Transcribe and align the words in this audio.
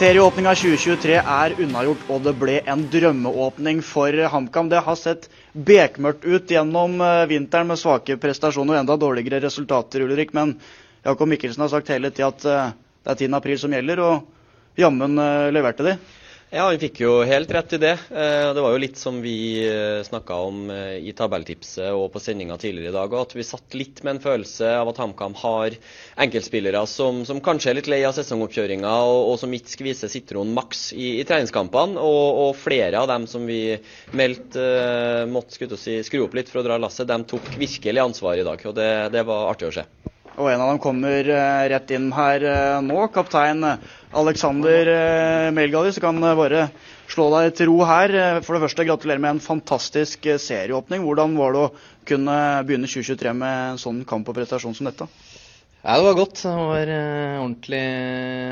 Serieåpninga 0.00 0.54
2023 0.56 1.16
er 1.20 1.52
unnagjort, 1.60 2.06
og 2.08 2.22
det 2.24 2.32
ble 2.40 2.54
en 2.72 2.86
drømmeåpning 2.88 3.82
for 3.84 4.16
HamKam. 4.32 4.70
Det 4.72 4.78
har 4.86 4.96
sett 4.96 5.26
bekmørkt 5.52 6.24
ut 6.24 6.48
gjennom 6.54 6.94
eh, 7.04 7.26
vinteren 7.28 7.68
med 7.68 7.76
svake 7.76 8.16
prestasjoner 8.22 8.78
og 8.78 8.80
enda 8.80 8.96
dårligere 9.02 9.42
resultater, 9.44 10.06
Ulrik. 10.06 10.32
Men 10.32 10.54
Jakob 11.04 11.28
Mikkelsen 11.28 11.66
har 11.66 11.72
sagt 11.74 11.92
hele 11.92 12.08
tida 12.16 12.30
at 12.32 12.46
eh, 12.48 12.72
det 13.04 13.12
er 13.12 13.20
10. 13.26 13.36
april 13.42 13.60
som 13.60 13.76
gjelder, 13.76 14.00
og 14.00 14.80
jammen 14.80 15.20
eh, 15.20 15.50
leverte 15.52 15.84
de. 15.90 15.94
Ja, 16.50 16.64
han 16.66 16.80
fikk 16.82 16.96
jo 17.04 17.10
helt 17.22 17.52
rett 17.54 17.76
i 17.76 17.78
det. 17.78 17.92
Eh, 18.10 18.48
det 18.56 18.62
var 18.64 18.72
jo 18.74 18.80
litt 18.82 18.98
som 18.98 19.20
vi 19.22 19.62
eh, 19.62 20.00
snakka 20.02 20.34
om 20.48 20.64
eh, 20.74 20.96
i 21.06 21.12
tabelltipset 21.14 21.92
og 21.94 22.08
på 22.10 22.22
sendinga 22.24 22.56
tidligere 22.58 22.90
i 22.90 22.96
dag. 22.96 23.14
At 23.14 23.36
vi 23.38 23.46
satt 23.46 23.76
litt 23.78 24.02
med 24.02 24.16
en 24.16 24.22
følelse 24.24 24.72
av 24.80 24.90
at 24.90 24.98
HamKam 24.98 25.38
har 25.44 25.78
enkeltspillere 26.26 26.82
som, 26.90 27.22
som, 27.28 27.38
kanskje 27.38 27.70
er 27.70 27.78
litt 27.78 27.92
lei 27.94 28.00
av 28.02 28.18
sesongoppkjøringa, 28.18 28.96
og, 29.06 29.30
og 29.30 29.38
som 29.44 29.54
ikke 29.54 29.76
skviser 29.76 30.10
sitronen 30.10 30.50
maks 30.58 30.88
i, 30.90 31.20
i 31.22 31.26
treningskampene. 31.28 32.02
Og, 32.02 32.42
og, 32.48 32.58
flere 32.58 32.98
av 32.98 33.06
dem 33.14 33.30
som 33.30 33.46
vi 33.46 33.78
meldte 34.18 34.66
måtte 35.30 35.78
si, 35.78 36.00
skru 36.02 36.24
opp 36.26 36.34
litt 36.34 36.50
for 36.50 36.64
å 36.64 36.66
dra 36.66 36.82
lasset, 36.82 37.06
de 37.06 37.30
tok 37.30 37.54
virkelig 37.62 38.08
ansvar 38.10 38.42
i 38.42 38.48
dag. 38.50 38.66
Og 38.66 38.74
det, 38.74 38.94
det 39.14 39.22
var 39.30 39.52
artig 39.54 39.70
å 39.70 39.76
se. 39.78 39.86
Og 40.38 40.46
en 40.50 40.60
av 40.62 40.70
dem 40.70 40.78
kommer 40.82 41.26
eh, 41.26 41.64
rett 41.72 41.90
inn 41.96 42.10
her 42.14 42.44
eh, 42.46 42.76
nå. 42.86 43.00
Kaptein 43.14 43.64
Alexander 44.16 44.90
eh, 44.92 45.48
Melgali, 45.56 45.90
så 45.92 46.04
kan 46.04 46.20
bare 46.22 46.68
slå 47.10 47.26
deg 47.34 47.56
til 47.58 47.70
ro 47.72 47.80
her. 47.88 48.14
For 48.46 48.54
det 48.56 48.62
første, 48.66 48.86
gratulerer 48.86 49.22
med 49.22 49.36
en 49.36 49.42
fantastisk 49.44 50.30
serieåpning. 50.38 51.02
Hvordan 51.06 51.34
var 51.40 51.56
det 51.56 51.64
å 51.66 51.72
kunne 52.08 52.38
begynne 52.68 52.90
2023 52.90 53.34
med 53.42 53.74
en 53.74 53.82
sånn 53.82 54.04
kamp 54.08 54.30
og 54.30 54.38
prestasjon 54.38 54.76
som 54.78 54.88
dette? 54.90 55.10
Ja, 55.80 55.96
Det 55.96 56.04
var 56.04 56.14
godt. 56.14 56.42
Det 56.42 56.50
var 56.52 56.90
uh, 56.92 57.40
ordentlig 57.40 57.84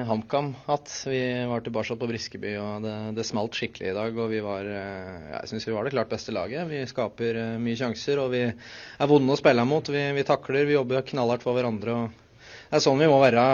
HamKam-hatt. 0.09 0.93
Vi 1.13 1.21
var 1.45 1.61
tilbake 1.61 1.97
på 2.01 2.09
Briskeby, 2.09 2.55
og 2.57 2.87
det, 2.87 2.95
det, 3.19 3.27
smalt 3.29 3.59
skikkelig 3.59 3.91
i 3.91 3.97
dag. 3.99 4.17
Og 4.17 4.31
vi 4.33 4.41
var 4.41 4.65
uh, 4.65 5.27
jeg 5.35 5.51
syns 5.51 5.69
vi 5.69 5.75
var 5.77 5.85
det 5.85 5.93
klart 5.93 6.09
beste 6.09 6.33
laget. 6.33 6.65
Vi 6.71 6.81
skaper 6.89 7.37
uh, 7.37 7.61
mye 7.61 7.77
sjanser, 7.77 8.23
og 8.23 8.33
vi 8.33 8.47
er 8.49 9.13
vonde 9.13 9.37
å 9.37 9.37
spille 9.37 9.69
mot. 9.69 9.93
Vi, 9.93 10.07
vi, 10.17 10.25
takler, 10.25 10.65
vi 10.71 10.79
jobber 10.79 11.05
knallhardt 11.13 11.45
for 11.45 11.59
hverandre. 11.59 12.01
og 12.01 12.57
Det 12.71 12.81
er 12.81 12.87
sånn 12.89 13.05
vi 13.05 13.13
må 13.13 13.21
være 13.21 13.47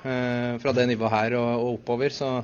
fra 0.00 0.72
det 0.72 0.86
nivået 0.88 1.12
her 1.12 1.34
og, 1.36 1.48
og 1.60 1.74
oppover. 1.74 2.16
Så 2.16 2.38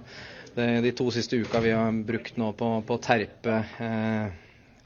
det, 0.59 0.75
de 0.85 0.93
to 0.93 1.09
siste 1.15 1.41
uka 1.41 1.65
vi 1.65 1.73
har 1.73 2.03
brukt 2.05 2.37
nå 2.37 2.53
på, 2.53 2.75
å 2.85 3.01
terpe 3.01 3.63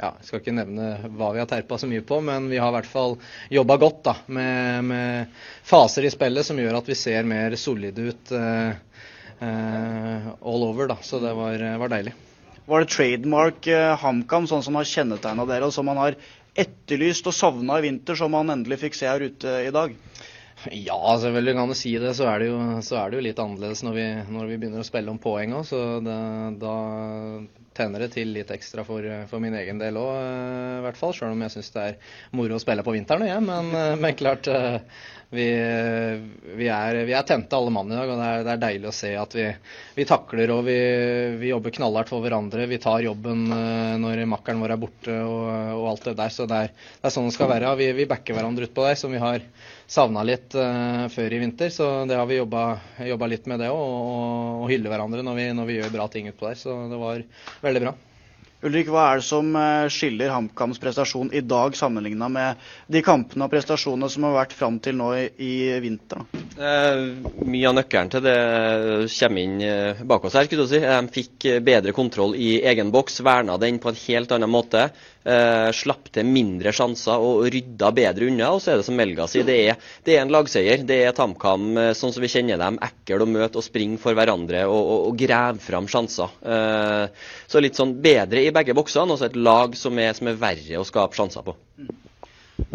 ja, 0.01 0.15
jeg 0.17 0.29
skal 0.29 0.41
ikke 0.41 0.55
nevne 0.57 0.87
hva 1.19 1.31
vi 1.35 1.43
har 1.43 1.49
terpa 1.51 1.77
så 1.79 1.89
mye 1.91 2.05
på, 2.07 2.21
men 2.25 2.49
vi 2.49 2.61
har 2.61 2.73
i 2.73 2.77
hvert 2.79 2.89
fall 2.89 3.19
jobba 3.53 3.77
godt 3.83 4.01
da, 4.09 4.15
med, 4.33 4.89
med, 4.89 5.37
faser 5.67 6.09
i 6.09 6.13
spillet 6.13 6.47
som 6.47 6.61
gjør 6.61 6.79
at 6.81 6.89
vi 6.89 6.97
ser 6.97 7.29
mer 7.29 7.57
solide 7.61 8.09
ut 8.09 8.33
uh, 8.33 8.73
uh, 9.43 10.31
all 10.41 10.67
over. 10.71 10.89
da, 10.95 10.97
Så 11.05 11.21
det 11.21 11.35
var, 11.37 11.65
var 11.85 11.93
deilig. 11.93 12.17
Var 12.71 12.85
det 12.85 12.93
trademark 12.95 13.69
uh, 13.69 13.95
HamKam, 14.01 14.49
sånn 14.49 14.65
som 14.65 14.81
har 14.81 14.89
kjennetegna 14.89 15.49
dere, 15.49 15.69
og 15.69 15.77
som 15.77 15.89
man 15.91 16.01
har 16.01 16.17
etterlyst 16.59 17.29
og 17.29 17.37
savna 17.37 17.79
i 17.79 17.89
vinter, 17.91 18.17
som 18.19 18.33
man 18.33 18.53
endelig 18.57 18.81
fikk 18.87 18.97
se 18.97 19.11
her 19.11 19.29
ute 19.29 19.61
i 19.67 19.73
dag? 19.75 19.93
Ja, 20.69 20.99
selvfølgelig 21.17 21.55
kan 21.57 21.71
du 21.73 21.77
si 21.77 21.93
det, 22.01 22.13
så 22.17 22.27
er 22.29 22.43
det, 22.43 22.51
jo, 22.51 22.59
så 22.85 22.99
er 23.01 23.11
det 23.11 23.17
jo 23.17 23.25
litt 23.25 23.39
annerledes 23.41 23.81
når 23.85 23.95
vi, 23.97 24.09
når 24.29 24.49
vi 24.51 24.59
begynner 24.61 24.83
å 24.83 24.89
spille 24.89 25.13
om 25.13 25.21
poeng 25.21 25.55
òg. 25.57 25.65
Så 25.69 25.79
det, 26.05 26.17
da 26.61 26.75
tenner 27.81 28.05
det 28.05 28.13
til 28.15 28.35
litt 28.35 28.51
ekstra 28.53 28.85
for, 28.87 29.07
for 29.31 29.43
min 29.43 29.57
egen 29.59 29.81
del 29.81 29.99
òg, 30.01 30.11
eh, 30.17 30.75
i 30.81 30.83
hvert 30.85 31.01
fall. 31.01 31.15
Sjøl 31.17 31.33
om 31.35 31.47
jeg 31.47 31.55
syns 31.57 31.73
det 31.77 31.87
er 31.87 32.13
moro 32.37 32.59
å 32.59 32.63
spille 32.63 32.85
på 32.87 32.95
vinteren 32.97 33.27
igjen. 33.27 33.49
Men, 33.49 33.73
eh, 33.77 33.97
men 34.03 34.19
klart, 34.19 34.51
eh, 34.51 34.79
vi, 35.31 35.47
vi, 36.59 36.67
er, 36.67 37.01
vi, 37.07 37.15
er, 37.15 37.27
tente 37.27 37.57
alle 37.57 37.73
mann 37.75 37.91
i 37.93 37.97
dag. 37.97 38.11
Og 38.11 38.19
det 38.19 38.29
er, 38.29 38.45
det 38.47 38.55
er 38.55 38.63
deilig 38.65 38.91
å 38.91 38.95
se 38.95 39.13
at 39.17 39.37
vi, 39.39 39.47
vi 39.97 40.07
takler 40.09 40.55
og 40.57 40.65
vi, 40.67 40.79
jobber 41.51 41.75
knallhardt 41.77 42.11
for 42.11 42.25
hverandre. 42.25 42.67
Vi 42.71 42.81
tar 42.83 43.05
jobben 43.07 43.47
når 44.03 44.25
makkeren 44.31 44.63
vår 44.63 44.75
er 44.75 44.81
borte 44.83 45.19
og, 45.23 45.45
og 45.79 45.91
alt 45.93 46.11
det 46.11 46.17
der. 46.19 46.35
Så 46.35 46.49
det 46.51 46.65
er, 46.67 46.73
det 46.75 47.07
er, 47.07 47.15
sånn 47.15 47.31
det 47.31 47.37
skal 47.39 47.53
være. 47.53 47.77
Vi, 47.79 48.09
backer 48.11 48.37
hverandre 48.37 48.67
utpå 48.67 48.89
der, 48.89 48.99
som 48.99 49.15
vi 49.15 49.23
har 49.23 49.47
savna 49.91 50.23
litt 50.23 50.55
uh, 50.55 51.07
før 51.11 51.35
i 51.35 51.41
vinter. 51.43 51.71
Så 51.75 51.87
det 52.11 52.19
har 52.19 52.27
vi 52.31 52.39
jobba 52.39 53.31
litt 53.31 53.47
med 53.51 53.63
det 53.63 53.71
òg, 53.73 53.81
og, 53.81 54.65
og 54.65 54.71
hylle 54.71 54.91
hverandre 54.93 55.25
når 55.27 55.39
vi, 55.39 55.47
når 55.59 55.71
vi 55.71 55.79
gjør 55.81 55.95
bra 55.97 56.07
ting 56.13 56.31
utpå 56.31 56.47
der. 56.47 56.61
Så 56.61 56.77
det 56.91 57.01
var 57.01 57.25
veldig 57.71 57.87
bra. 57.87 58.10
Ulrik, 58.61 58.91
hva 58.93 59.07
er 59.09 59.21
det 59.21 59.25
som 59.25 59.55
eh, 59.57 59.87
skiller 59.89 60.35
HamKams 60.35 60.81
prestasjon 60.83 61.31
i 61.33 61.41
dag 61.41 61.73
sammenligna 61.79 62.27
med 62.29 62.67
de 62.93 63.01
kampene 63.01 63.47
og 63.47 63.53
prestasjonene 63.55 64.11
som 64.13 64.27
har 64.29 64.35
vært 64.35 64.53
fram 64.53 64.77
til 64.85 64.99
nå 64.99 65.07
i, 65.17 65.23
i 65.41 65.53
vinter? 65.81 66.27
Eh, 66.61 67.01
mye 67.49 67.71
av 67.71 67.79
nøkkelen 67.79 68.11
til 68.13 68.27
det 68.27 68.35
kommer 69.15 69.41
inn 69.47 69.63
eh, 69.65 70.03
bak 70.05 70.27
oss 70.29 70.37
her. 70.37 70.45
skulle 70.45 70.67
du 70.69 70.75
si. 70.75 70.83
De 70.85 71.15
fikk 71.15 71.47
bedre 71.65 71.95
kontroll 71.97 72.37
i 72.37 72.59
egen 72.69 72.93
boks, 72.93 73.23
verna 73.25 73.57
den 73.63 73.81
på 73.81 73.95
en 73.95 74.03
helt 74.03 74.37
annen 74.37 74.53
måte. 74.53 74.91
Eh, 75.25 75.71
slapp 75.77 76.13
til 76.13 76.29
mindre 76.29 76.73
sjanser 76.77 77.21
og 77.21 77.47
rydda 77.53 77.91
bedre 77.97 78.29
unna. 78.29 78.53
Og 78.53 78.61
så 78.61 78.75
er 78.75 78.83
det 78.83 78.87
som 78.91 79.01
Melga 79.01 79.25
sier, 79.29 79.49
det 79.49 79.57
er, 79.71 79.81
det 80.05 80.19
er 80.19 80.27
en 80.27 80.37
lagseier. 80.37 80.85
Det 80.85 81.01
er 81.01 81.15
et 81.15 81.25
HamKam 81.25 81.81
sånn 81.97 82.13
som 82.13 82.21
vi 82.21 82.33
kjenner 82.33 82.61
dem. 82.61 82.77
Ekkel 82.85 83.25
å 83.25 83.31
møte 83.31 83.63
og 83.63 83.65
springe 83.65 83.97
for 84.05 84.21
hverandre 84.21 84.67
og, 84.69 84.77
og, 84.81 85.09
og 85.09 85.19
grave 85.25 85.65
fram 85.65 85.89
sjanser. 85.89 86.37
Eh, 86.45 87.27
så 87.49 87.65
litt 87.65 87.81
sånn 87.81 87.97
bedre 88.05 88.45
i 88.45 88.50
begge 88.57 88.75
boksene. 88.77 89.13
Og 89.15 89.21
så 89.21 89.29
et 89.31 89.39
lag 89.39 89.77
som 89.79 89.99
er, 90.03 90.13
som 90.19 90.31
er 90.33 90.41
verre 90.41 90.81
å 90.81 90.87
skape 90.89 91.19
sjanser 91.19 91.47
på. 91.47 91.57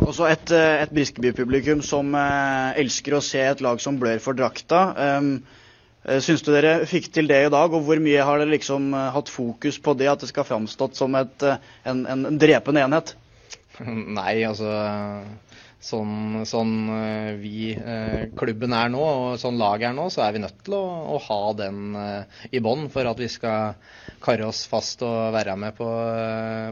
Også 0.02 0.26
et, 0.28 0.50
eh, 0.56 0.82
et 0.86 0.94
Briskeby-publikum 0.96 1.84
som 1.86 2.16
eh, 2.18 2.80
elsker 2.82 3.16
å 3.20 3.24
se 3.24 3.44
et 3.46 3.62
lag 3.64 3.80
som 3.84 4.00
blør 4.02 4.18
for 4.24 4.38
drakta. 4.38 4.88
Um, 5.20 5.38
Eh, 6.06 6.20
syns 6.22 6.44
du 6.46 6.52
dere 6.54 6.84
fikk 6.86 7.08
til 7.16 7.26
det 7.30 7.40
i 7.48 7.52
dag, 7.54 7.74
og 7.74 7.86
hvor 7.88 7.98
mye 8.04 8.26
har 8.28 8.38
dere 8.42 8.52
liksom 8.54 8.92
hatt 8.94 9.30
fokus 9.34 9.80
på 9.82 9.96
det, 9.98 10.06
at 10.12 10.22
det 10.22 10.30
skal 10.30 10.46
framstått 10.46 10.98
som 11.00 11.16
et, 11.18 11.46
en, 11.90 12.04
en 12.06 12.38
drepende 12.42 12.84
enhet? 12.86 13.16
Nei, 14.20 14.36
altså 14.46 14.70
sånn, 15.86 16.42
sånn 16.50 16.74
vi 17.42 17.76
klubben 18.38 18.74
er 18.74 18.90
nå, 18.94 19.04
og 19.04 19.38
sånn 19.42 19.60
laget 19.62 19.92
er 19.92 19.98
nå, 19.98 20.10
så 20.14 20.26
er 20.26 20.36
vi 20.36 20.42
nødt 20.44 20.64
til 20.66 20.78
å, 20.80 20.84
å 21.16 21.22
ha 21.28 21.42
den 21.62 21.96
i 22.52 22.62
bånn 22.64 22.90
for 22.94 23.08
at 23.10 23.22
vi 23.22 23.30
skal 23.32 23.78
karre 24.26 24.48
oss 24.50 24.64
fast 24.70 25.04
og 25.06 25.34
være 25.36 25.56
med 25.60 25.76
på, 25.78 25.88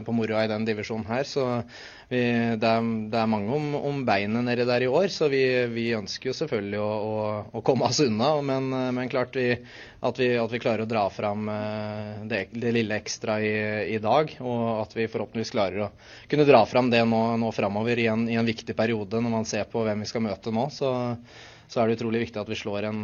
på 0.06 0.14
moroa 0.16 0.44
i 0.44 0.50
den 0.50 0.66
divisjonen 0.66 1.06
her. 1.08 1.26
Så 1.28 1.46
vi, 2.08 2.20
det, 2.60 2.68
er, 2.68 2.88
det, 3.10 3.18
er, 3.18 3.28
mange 3.30 3.54
om, 3.56 3.70
om, 3.78 4.02
beinet 4.04 4.44
nedi 4.44 4.66
der 4.68 4.84
i 4.84 4.90
år, 4.90 5.06
så 5.12 5.28
vi, 5.32 5.40
vi 5.72 5.86
ønsker 5.96 6.30
jo 6.30 6.36
selvfølgelig 6.36 6.80
å, 6.82 6.88
å, 6.88 7.14
å, 7.48 7.62
komme 7.64 7.88
oss 7.88 8.02
unna. 8.04 8.30
Men, 8.44 8.68
men 8.96 9.10
klart 9.12 9.36
vi, 9.38 9.46
at, 9.54 10.20
vi, 10.20 10.28
at, 10.36 10.52
vi, 10.52 10.60
klarer 10.62 10.84
å 10.84 10.90
dra 10.90 11.06
fram 11.12 11.48
eh, 11.48 12.26
det, 12.28 12.42
det 12.52 12.74
lille 12.76 12.98
ekstra 13.00 13.38
i, 13.40 13.54
i, 13.96 13.98
dag. 14.04 14.36
Og 14.44 14.66
at 14.82 14.92
vi 14.98 15.08
forhåpentligvis 15.08 15.54
klarer 15.56 15.86
å 15.86 15.90
kunne 16.30 16.48
dra 16.48 16.64
fram 16.68 16.92
det 16.92 17.04
nå, 17.08 17.24
nå 17.40 17.54
framover 17.56 18.04
i, 18.04 18.08
i, 18.10 18.38
en 18.38 18.52
viktig 18.52 18.76
periode 18.76 19.22
når 19.24 19.36
man 19.38 19.48
ser 19.48 19.66
på 19.70 19.86
hvem 19.86 20.04
vi 20.04 20.12
skal 20.12 20.26
møte 20.28 20.52
nå. 20.54 20.68
Så, 20.74 20.92
så 21.68 21.80
er 21.80 21.88
det 21.88 21.98
utrolig 21.98 22.26
viktig 22.26 22.40
at 22.42 22.50
vi 22.50 22.58
slår 22.58 22.88
en, 22.90 23.02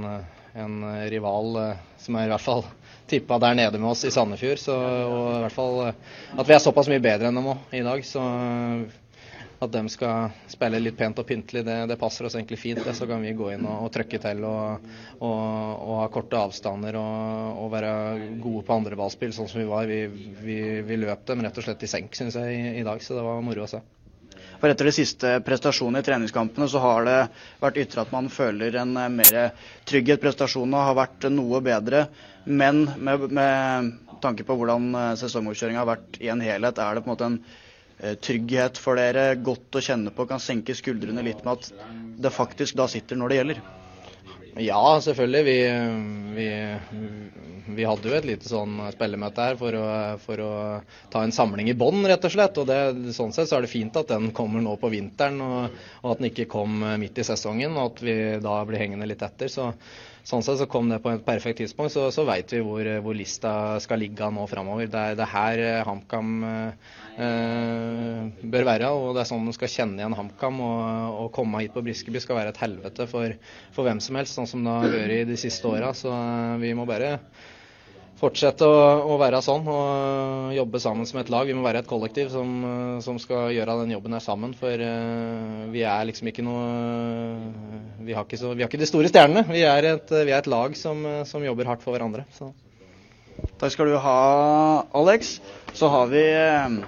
en 0.54 0.76
rival 1.10 1.56
eh, 1.62 1.82
som 1.98 2.16
er 2.16 2.28
i 2.28 2.32
hvert 2.32 2.44
fall 2.44 2.64
tippa 3.10 3.38
der 3.42 3.54
nede 3.58 3.78
med 3.78 3.90
oss 3.90 4.04
i 4.04 4.10
Sandefjord. 4.14 4.58
Så, 4.62 4.76
og 4.76 5.28
i 5.34 5.42
hvert 5.44 5.56
fall 5.56 5.84
eh, 5.88 6.00
at 6.38 6.48
vi 6.48 6.56
er 6.56 6.62
såpass 6.62 6.90
mye 6.90 7.02
bedre 7.02 7.30
enn 7.30 7.40
dem 7.40 7.52
òg 7.54 7.76
i 7.76 7.84
dag. 7.86 8.04
Så 8.06 8.24
eh, 8.24 8.98
at 9.60 9.72
de 9.74 9.82
skal 9.92 10.30
spille 10.48 10.78
litt 10.80 10.96
pent 10.96 11.18
og 11.20 11.26
pyntelig, 11.28 11.60
det, 11.66 11.74
det, 11.90 11.98
passer 12.00 12.24
oss 12.24 12.36
egentlig 12.38 12.56
fint. 12.62 12.80
Det. 12.80 12.94
Så 12.96 13.04
kan 13.10 13.20
vi 13.20 13.34
gå 13.36 13.50
inn 13.52 13.66
og, 13.68 13.86
og 13.86 13.92
trykke 13.92 14.20
til 14.22 14.40
og, 14.48 14.88
og, 15.18 15.34
og, 15.34 15.94
ha 16.00 16.08
korte 16.14 16.40
avstander 16.40 16.96
og, 16.96 17.66
være 17.70 17.92
gode 18.40 18.64
på 18.64 18.78
andre 18.80 18.96
ballspill, 18.96 19.34
sånn 19.36 19.50
som 19.52 19.60
vi 19.60 19.68
var. 19.68 19.90
Vi, 19.90 20.30
vi, 20.40 20.60
vi 20.86 21.00
løp 21.02 21.26
dem 21.28 21.44
rett 21.44 21.60
og 21.60 21.68
slett 21.68 21.84
i 21.84 21.92
senk, 21.92 22.16
syns 22.16 22.40
jeg, 22.40 22.56
i, 22.56 22.76
i 22.80 22.86
dag. 22.88 23.04
Så 23.04 23.18
det 23.18 23.26
var 23.26 23.44
moro 23.44 23.66
å 23.66 23.70
se. 23.70 23.84
For 24.60 24.68
etter 24.68 24.90
de 24.90 24.92
siste 24.92 25.30
prestasjonene 25.44 26.02
i 26.02 26.04
treningskampene 26.04 26.66
så 26.68 26.82
har 26.84 27.06
det 27.08 27.18
vært 27.62 27.78
ytra 27.80 28.04
at 28.04 28.12
man 28.12 28.28
føler 28.32 28.76
en 28.82 28.92
eh, 29.00 29.08
mer 29.12 29.38
trygghet. 29.88 30.20
Prestasjonene 30.20 30.84
har 30.84 30.98
vært 30.98 31.24
noe 31.32 31.62
bedre. 31.64 32.04
Men 32.44 32.84
med, 33.00 33.24
med 33.32 33.90
tanke 34.20 34.44
på 34.44 34.56
hvordan 34.60 34.92
eh, 35.00 35.76
har 35.78 35.88
vært 35.88 36.20
i 36.20 36.28
en 36.32 36.44
helhet, 36.44 36.78
er 36.78 36.94
det 36.98 37.04
på 37.06 37.08
en 37.08 37.14
måte 37.14 37.30
en 37.30 37.38
eh, 38.04 38.16
trygghet 38.20 38.80
for 38.80 39.00
dere, 39.00 39.32
godt 39.40 39.80
å 39.80 39.84
kjenne 39.84 40.12
på, 40.12 40.28
kan 40.28 40.42
senke 40.44 40.76
skuldrene 40.76 41.24
litt 41.24 41.40
med 41.46 41.56
at 41.56 41.72
det 42.20 42.36
faktisk 42.36 42.76
da 42.76 42.88
sitter 42.88 43.16
når 43.16 43.32
det 43.32 43.40
gjelder? 43.40 43.62
Ja, 44.58 45.00
selvfølgelig. 45.00 45.44
Vi, 45.44 45.56
vi, 46.34 46.48
vi, 47.76 47.84
hadde 47.86 48.10
jo 48.10 48.16
et 48.16 48.26
lite 48.26 48.50
sånn 48.50 48.78
spillemøte 48.94 49.46
her 49.46 49.58
for 49.60 49.76
å, 49.78 49.86
for 50.24 50.42
å 50.42 50.52
ta 51.12 51.22
en 51.24 51.34
samling 51.34 51.70
i 51.70 51.76
bånn, 51.78 52.02
rett 52.10 52.26
og 52.26 52.34
slett. 52.34 52.58
Og 52.58 52.68
det, 52.70 52.80
sånn 53.16 53.34
sett 53.36 53.50
så 53.50 53.58
er 53.58 53.66
det 53.66 53.72
fint 53.72 53.96
at 54.00 54.10
den 54.10 54.30
kommer 54.36 54.64
nå 54.64 54.74
på 54.80 54.90
vinteren, 54.92 55.40
og, 55.44 55.82
og, 56.02 56.12
at 56.12 56.22
den 56.22 56.30
ikke 56.32 56.50
kom 56.50 56.82
midt 57.00 57.22
i 57.22 57.26
sesongen, 57.26 57.76
og 57.78 57.92
at 57.92 58.04
vi 58.06 58.16
da 58.42 58.60
blir 58.68 58.82
hengende 58.82 59.08
litt 59.10 59.22
etter. 59.26 59.52
Så 59.52 59.70
sånn 60.26 60.42
sett 60.44 60.60
så 60.60 60.66
kom 60.70 60.88
det 60.90 61.00
på 61.04 61.12
et 61.12 61.24
perfekt 61.26 61.60
tidspunkt. 61.60 61.94
Så, 61.94 62.06
så 62.14 62.24
veit 62.28 62.52
vi 62.52 62.62
hvor, 62.64 62.86
hvor, 63.04 63.16
lista 63.16 63.52
skal 63.82 64.02
ligge 64.02 64.28
nå 64.34 64.46
framover. 64.50 64.90
Det, 64.90 65.04
det 65.18 65.26
er 65.26 65.32
her 65.34 65.62
eh, 65.66 65.84
HamKam 65.86 66.32
eh, 66.46 68.26
bør 68.42 68.68
være. 68.72 68.90
Og 68.96 69.14
det 69.16 69.24
er 69.24 69.30
sånn 69.30 69.46
man 69.46 69.56
skal 69.56 69.72
kjenne 69.72 70.02
igjen 70.02 70.18
HamKam. 70.18 70.60
Og 70.64 71.30
komme 71.36 71.64
hit 71.64 71.76
på 71.76 71.84
Briskeby 71.86 72.22
skal 72.22 72.40
være 72.40 72.54
et 72.54 72.62
helvete 72.64 73.08
for, 73.10 73.38
for 73.76 73.88
hvem 73.88 74.02
som 74.04 74.20
helst, 74.20 74.36
sånn 74.38 74.50
som 74.50 74.66
det 74.66 74.76
har 74.76 74.98
vært 74.98 75.30
de 75.30 75.40
siste 75.40 75.70
åra. 75.70 75.94
Så 75.96 76.12
vi 76.62 76.74
må 76.76 76.88
bare 76.88 77.16
fortsette 78.20 78.66
å, 78.68 78.80
å, 79.08 79.16
være 79.20 79.40
sånn 79.44 79.66
og 79.70 80.52
jobbe 80.54 80.80
sammen 80.82 81.08
som 81.08 81.20
et 81.22 81.30
lag. 81.32 81.48
Vi 81.48 81.56
må 81.56 81.64
være 81.64 81.82
et 81.82 81.88
kollektiv 81.88 82.30
som, 82.32 82.50
som 83.04 83.18
skal 83.22 83.50
gjøre 83.54 83.78
den 83.82 83.94
jobben 83.94 84.16
her 84.16 84.24
sammen. 84.24 84.52
For 84.58 84.84
uh, 84.84 85.66
vi 85.72 85.84
er 85.88 86.06
liksom 86.08 86.28
ikke 86.30 86.44
noe 86.44 86.66
vi 88.04 88.16
har 88.16 88.26
ikke, 88.26 88.40
så, 88.40 88.52
vi 88.54 88.64
har 88.64 88.70
ikke 88.70 88.82
de 88.82 88.88
store 88.90 89.10
stjernene. 89.12 89.46
Vi 89.48 89.64
er 89.64 89.88
et, 89.94 90.12
vi 90.12 90.34
er 90.34 90.40
et 90.42 90.50
lag 90.50 90.76
som, 90.78 91.02
som, 91.28 91.44
jobber 91.44 91.68
hardt 91.70 91.84
for 91.84 91.96
hverandre. 91.96 92.26
Så. 92.36 92.50
Takk 93.60 93.72
skal 93.72 93.92
du 93.92 93.98
ha, 94.04 94.20
Alex. 95.00 95.38
Så 95.76 95.88
har 95.92 96.08
vi 96.12 96.24
uh, 96.36 96.80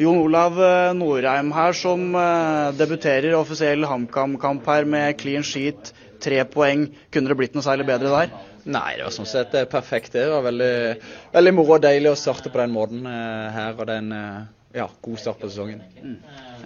Jon 0.00 0.18
Olav 0.24 0.58
eh, 0.58 0.92
Norheim 0.98 1.52
her, 1.54 1.76
som 1.78 2.16
debuterer 2.74 3.36
offisiell 3.38 3.86
HamKam-kamp 3.86 4.66
her 4.66 4.88
med 4.90 5.14
clean 5.20 5.46
sheet, 5.46 5.92
tre 6.18 6.42
poeng. 6.50 6.88
Kunne 7.14 7.30
det 7.30 7.38
blitt 7.38 7.54
noe 7.54 7.62
særlig 7.62 7.86
bedre 7.92 8.10
der? 8.10 8.34
Nei, 8.64 8.96
det 8.96 9.04
var 9.04 9.12
sånn 9.12 9.28
sett 9.28 9.54
perfekt. 9.72 10.14
Det 10.16 10.24
var 10.32 10.44
veldig, 10.46 10.74
veldig 11.34 11.52
moro 11.52 11.76
og 11.76 11.84
deilig 11.84 12.14
å 12.14 12.18
starte 12.18 12.52
på 12.52 12.62
den 12.62 12.72
måten 12.72 13.04
eh, 13.08 13.48
her. 13.52 13.74
Og 13.76 13.84
det 13.84 13.98
er 13.98 14.04
en 14.04 14.14
eh, 14.16 14.46
ja, 14.74 14.88
god 15.04 15.20
start 15.20 15.42
på 15.42 15.50
sesongen. 15.50 15.82
Mm. 16.02 16.16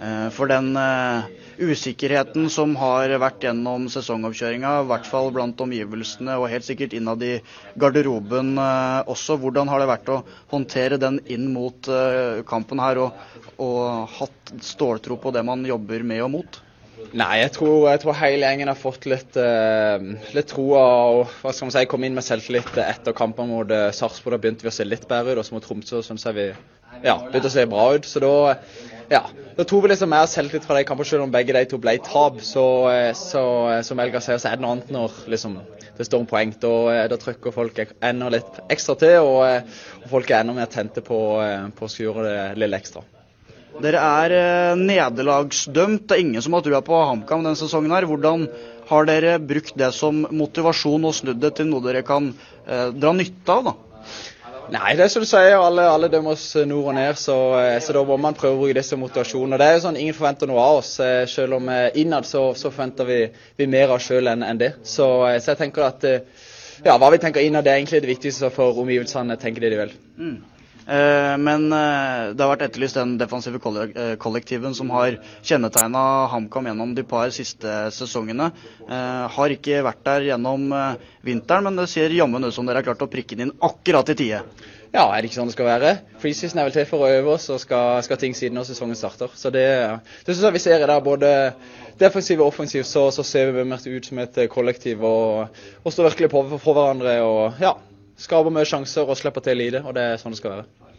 Eh, 0.01 0.27
for 0.33 0.49
den 0.49 0.71
uh, 0.79 1.27
usikkerheten 1.59 2.47
som 2.49 2.71
har 2.79 3.11
vært 3.21 3.43
gjennom 3.45 3.89
sesongoppkjøringa, 3.91 4.71
i 4.81 4.87
hvert 4.89 5.09
fall 5.09 5.29
blant 5.35 5.59
omgivelsene 5.61 6.37
og 6.39 6.47
helt 6.53 6.65
sikkert 6.65 6.95
innad 6.97 7.21
i 7.25 7.35
garderoben 7.79 8.55
uh, 8.57 9.03
også, 9.11 9.37
hvordan 9.43 9.69
har 9.69 9.83
det 9.83 9.91
vært 9.91 10.13
å 10.15 10.21
håndtere 10.53 11.01
den 11.01 11.19
inn 11.27 11.51
mot 11.53 11.91
uh, 11.91 12.39
kampen 12.49 12.81
her 12.81 13.03
og, 13.03 13.21
og 13.61 14.07
hatt 14.17 14.55
ståltro 14.65 15.19
på 15.19 15.35
det 15.35 15.45
man 15.45 15.67
jobber 15.67 16.07
med 16.07 16.25
og 16.25 16.33
mot? 16.39 16.61
Nei, 17.17 17.39
jeg 17.41 17.53
tror, 17.55 17.87
jeg 17.89 18.01
tror, 18.03 18.15
hele 18.19 18.45
gjengen 18.45 18.69
har 18.69 18.77
fått 18.77 19.07
litt, 19.09 19.37
uh, 19.39 19.97
litt 20.35 20.49
troa 20.51 20.83
og 21.09 21.21
hva 21.41 21.53
skal 21.55 21.69
man 21.69 21.73
si, 21.73 21.85
kom 21.89 22.05
inn 22.05 22.17
med 22.17 22.25
selvtillit 22.25 22.75
etter 22.83 23.15
kampen 23.17 23.49
mot 23.49 23.73
uh, 23.73 23.89
Sarpsborg. 23.95 24.37
Da 24.37 24.43
begynte 24.43 24.67
vi 24.67 24.71
å 24.71 24.75
se 24.75 24.85
litt 24.85 25.07
bedre 25.09 25.33
ut. 25.33 25.41
Og 25.41 25.47
så 25.47 25.55
mot 25.55 25.65
Tromsø 25.65 26.03
syns 26.05 26.27
jeg 26.27 26.37
vi 26.37 26.47
ja, 27.05 27.15
begynte 27.25 27.49
å 27.49 27.53
se 27.53 27.65
bra 27.69 27.87
ut. 27.95 28.07
Så 28.09 28.21
da, 28.23 28.33
ja, 29.09 29.23
da 29.57 29.65
tror 29.65 29.83
vi 29.83 29.91
liksom 29.93 30.13
mer 30.13 30.29
selvtillit 30.29 30.67
fra 30.67 30.77
de 30.77 30.85
kampene, 30.87 31.09
selv 31.09 31.25
om 31.25 31.33
begge 31.33 31.55
de 31.57 31.65
to 31.71 31.81
ble 31.81 31.97
tap. 32.05 32.41
Så, 32.45 32.65
eh, 32.93 33.11
så 33.17 33.43
som 33.85 34.01
Elga 34.03 34.21
sier, 34.23 34.41
så 34.41 34.51
er 34.51 34.59
det 34.59 34.65
noe 34.65 34.77
annet 34.77 34.91
når 34.93 35.21
liksom, 35.33 35.59
det 35.97 36.07
står 36.07 36.25
en 36.25 36.29
poeng. 36.29 36.53
Da, 36.61 36.73
da 37.11 37.21
trykker 37.21 37.55
folk 37.55 37.79
enda 37.85 38.33
litt 38.35 38.59
ekstra 38.69 38.97
til, 39.01 39.21
og, 39.25 39.71
og 40.03 40.11
folk 40.11 40.29
er 40.29 40.43
enda 40.43 40.57
mer 40.61 40.69
tente 40.73 41.05
på, 41.05 41.21
på 41.77 41.89
å 41.89 41.95
gjøre 42.05 42.27
det 42.27 42.43
lille 42.65 42.81
ekstra. 42.81 43.05
Dere 43.77 44.01
er 44.01 44.33
eh, 44.35 44.79
nederlagsdømt. 44.79 46.07
Det 46.09 46.17
er 46.17 46.23
ingen 46.23 46.43
som 46.43 46.57
har 46.57 46.65
trua 46.65 46.81
på 46.85 46.97
HamKam 46.97 47.45
denne 47.45 47.59
sesongen. 47.59 47.93
her. 47.93 48.07
Hvordan 48.09 48.47
har 48.89 49.05
dere 49.05 49.37
brukt 49.39 49.77
det 49.77 49.91
som 49.93 50.25
motivasjon 50.31 51.05
og 51.05 51.15
snudd 51.15 51.39
det 51.43 51.53
til 51.59 51.69
noe 51.69 51.85
dere 51.85 52.01
kan 52.07 52.31
eh, 52.65 52.89
dra 52.91 53.13
nytte 53.15 53.55
av? 53.55 53.69
da? 53.69 53.75
Nei, 54.69 54.93
det 54.97 55.05
er 55.05 55.09
som 55.13 55.23
du 55.25 55.29
sier, 55.29 55.55
alle, 55.57 55.87
alle 55.89 56.11
dømmer 56.13 56.35
oss 56.35 56.51
nord 56.69 56.91
og 56.91 56.97
ned, 56.97 57.17
så, 57.17 57.37
eh, 57.61 57.77
så, 57.81 57.95
da 57.95 58.03
må 58.05 58.19
man 58.21 58.37
prøve 58.37 58.57
å 58.57 58.61
bruke 58.63 58.77
det 58.77 58.85
som 58.85 59.01
motivasjon. 59.01 59.53
Og 59.53 59.61
det 59.61 59.69
er 59.69 59.77
jo 59.77 59.85
sånn, 59.85 60.01
Ingen 60.01 60.17
forventer 60.17 60.49
noe 60.49 60.65
av 60.65 60.81
oss. 60.81 60.95
Eh, 61.05 61.23
selv 61.29 61.61
om 61.61 61.71
innad 61.71 62.27
så, 62.29 62.49
så 62.57 62.73
forventer 62.73 63.09
vi, 63.09 63.23
vi, 63.57 63.69
mer 63.69 63.91
av 63.91 63.99
oss 63.99 64.09
sjøl 64.09 64.33
enn 64.33 64.45
en 64.45 64.61
det. 64.61 64.75
Så, 64.81 65.07
så, 65.37 65.53
jeg 65.53 65.61
tenker 65.61 65.87
at 65.87 66.09
ja, 66.83 66.95
hva 66.95 67.09
vi 67.13 67.21
tenker 67.21 67.43
innad, 67.43 67.65
det 67.67 67.73
er 67.73 67.81
egentlig 67.83 68.01
det 68.01 68.15
viktigste 68.17 68.49
for 68.55 68.77
omgivelsene 68.81 69.37
tenker 69.39 69.63
det 69.63 69.75
de 69.75 69.83
vil. 69.83 69.99
Mm. 70.17 70.39
Eh, 70.89 71.35
men 71.37 71.67
eh, 71.69 72.31
det 72.33 72.41
har 72.41 72.49
vært 72.49 72.63
etterlyst 72.65 72.97
den 72.97 73.11
defensive 73.19 73.59
eh, 73.61 74.15
kollektiven 74.21 74.73
som 74.73 74.89
har 74.95 75.19
kjennetegna 75.45 76.01
HamKam 76.31 76.71
gjennom 76.71 76.95
de 76.97 77.05
par 77.05 77.29
siste 77.35 77.75
sesongene. 77.93 78.49
Har 78.89 79.53
ikke 79.53 79.83
vært 79.85 80.01
der 80.07 80.25
gjennom 80.31 80.71
vinteren, 81.25 81.67
men 81.67 81.77
det 81.77 81.89
ser 81.91 82.15
jammen 82.15 82.47
ut 82.47 82.55
som 82.55 82.65
dere 82.65 82.81
har 82.81 82.87
klart 82.87 83.05
å 83.05 83.11
prikke 83.11 83.37
den 83.37 83.49
inn 83.49 83.57
akkurat 83.61 84.09
i 84.09 84.17
tide. 84.17 84.41
Ja, 84.89 85.03
er 85.13 85.21
det 85.21 85.29
ikke 85.29 85.37
sånn 85.37 85.51
det 85.51 85.53
skal 85.53 85.67
være? 85.67 85.91
Preseason 86.17 86.57
er 86.57 86.65
vel 86.65 86.73
til 86.73 86.87
for 86.89 87.05
å 87.05 87.09
øve 87.19 87.35
oss, 87.35 87.45
og 87.53 87.59
skal, 87.61 87.99
skal 88.01 88.17
ting 88.17 88.33
siden 88.33 88.57
når 88.57 88.71
sesongen 88.71 88.97
starter. 88.97 89.29
Så 89.37 89.51
det, 89.53 89.67
det 90.25 90.33
syns 90.33 90.47
jeg 90.47 90.55
vi 90.55 90.61
ser 90.63 90.81
i 90.81 90.87
der. 90.89 91.03
Både 91.05 91.29
defensiv 92.01 92.41
og 92.41 92.49
offensiv 92.49 92.87
så, 92.89 93.05
så 93.13 93.25
ser 93.27 93.53
vi 93.53 93.67
mer 93.69 93.85
ut 93.85 94.09
som 94.09 94.23
et 94.23 94.41
kollektiv 94.49 95.05
og, 95.05 95.61
og 95.83 95.93
står 95.93 96.09
virkelig 96.09 96.31
på 96.33 96.43
for 96.55 96.73
hverandre. 96.73 97.19
og 97.21 97.61
ja, 97.61 97.75
skaper 98.19 98.53
mye 98.53 98.67
sjanser 98.67 99.07
og 99.07 99.17
slipper 99.19 99.45
til 99.45 99.59
lite, 99.59 99.83
og 99.85 99.95
det 99.97 100.05
er 100.05 100.21
sånn 100.21 100.35
det 100.35 100.41
skal 100.41 100.57
være. 100.57 100.89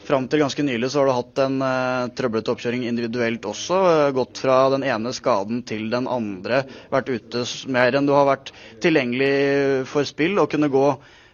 Fram 0.00 0.26
til 0.32 0.40
ganske 0.40 0.64
nylig 0.64 0.88
så 0.90 1.02
har 1.02 1.10
du 1.10 1.12
hatt 1.14 1.40
en 1.44 1.60
uh, 1.62 2.08
trøblete 2.16 2.50
oppkjøring 2.54 2.86
individuelt 2.88 3.44
også. 3.46 3.76
Uh, 3.84 4.12
gått 4.16 4.40
fra 4.42 4.56
den 4.72 4.86
ene 4.88 5.12
skaden 5.14 5.60
til 5.68 5.90
den 5.92 6.08
andre. 6.10 6.64
Vært 6.90 7.12
ute 7.12 7.44
mer 7.70 7.94
enn 7.94 8.08
du 8.08 8.14
har 8.16 8.26
vært 8.26 8.50
tilgjengelig 8.82 9.86
for 9.92 10.08
spill. 10.08 10.40
Og 10.40 10.50
kunne 10.50 10.72
gå 10.72 10.86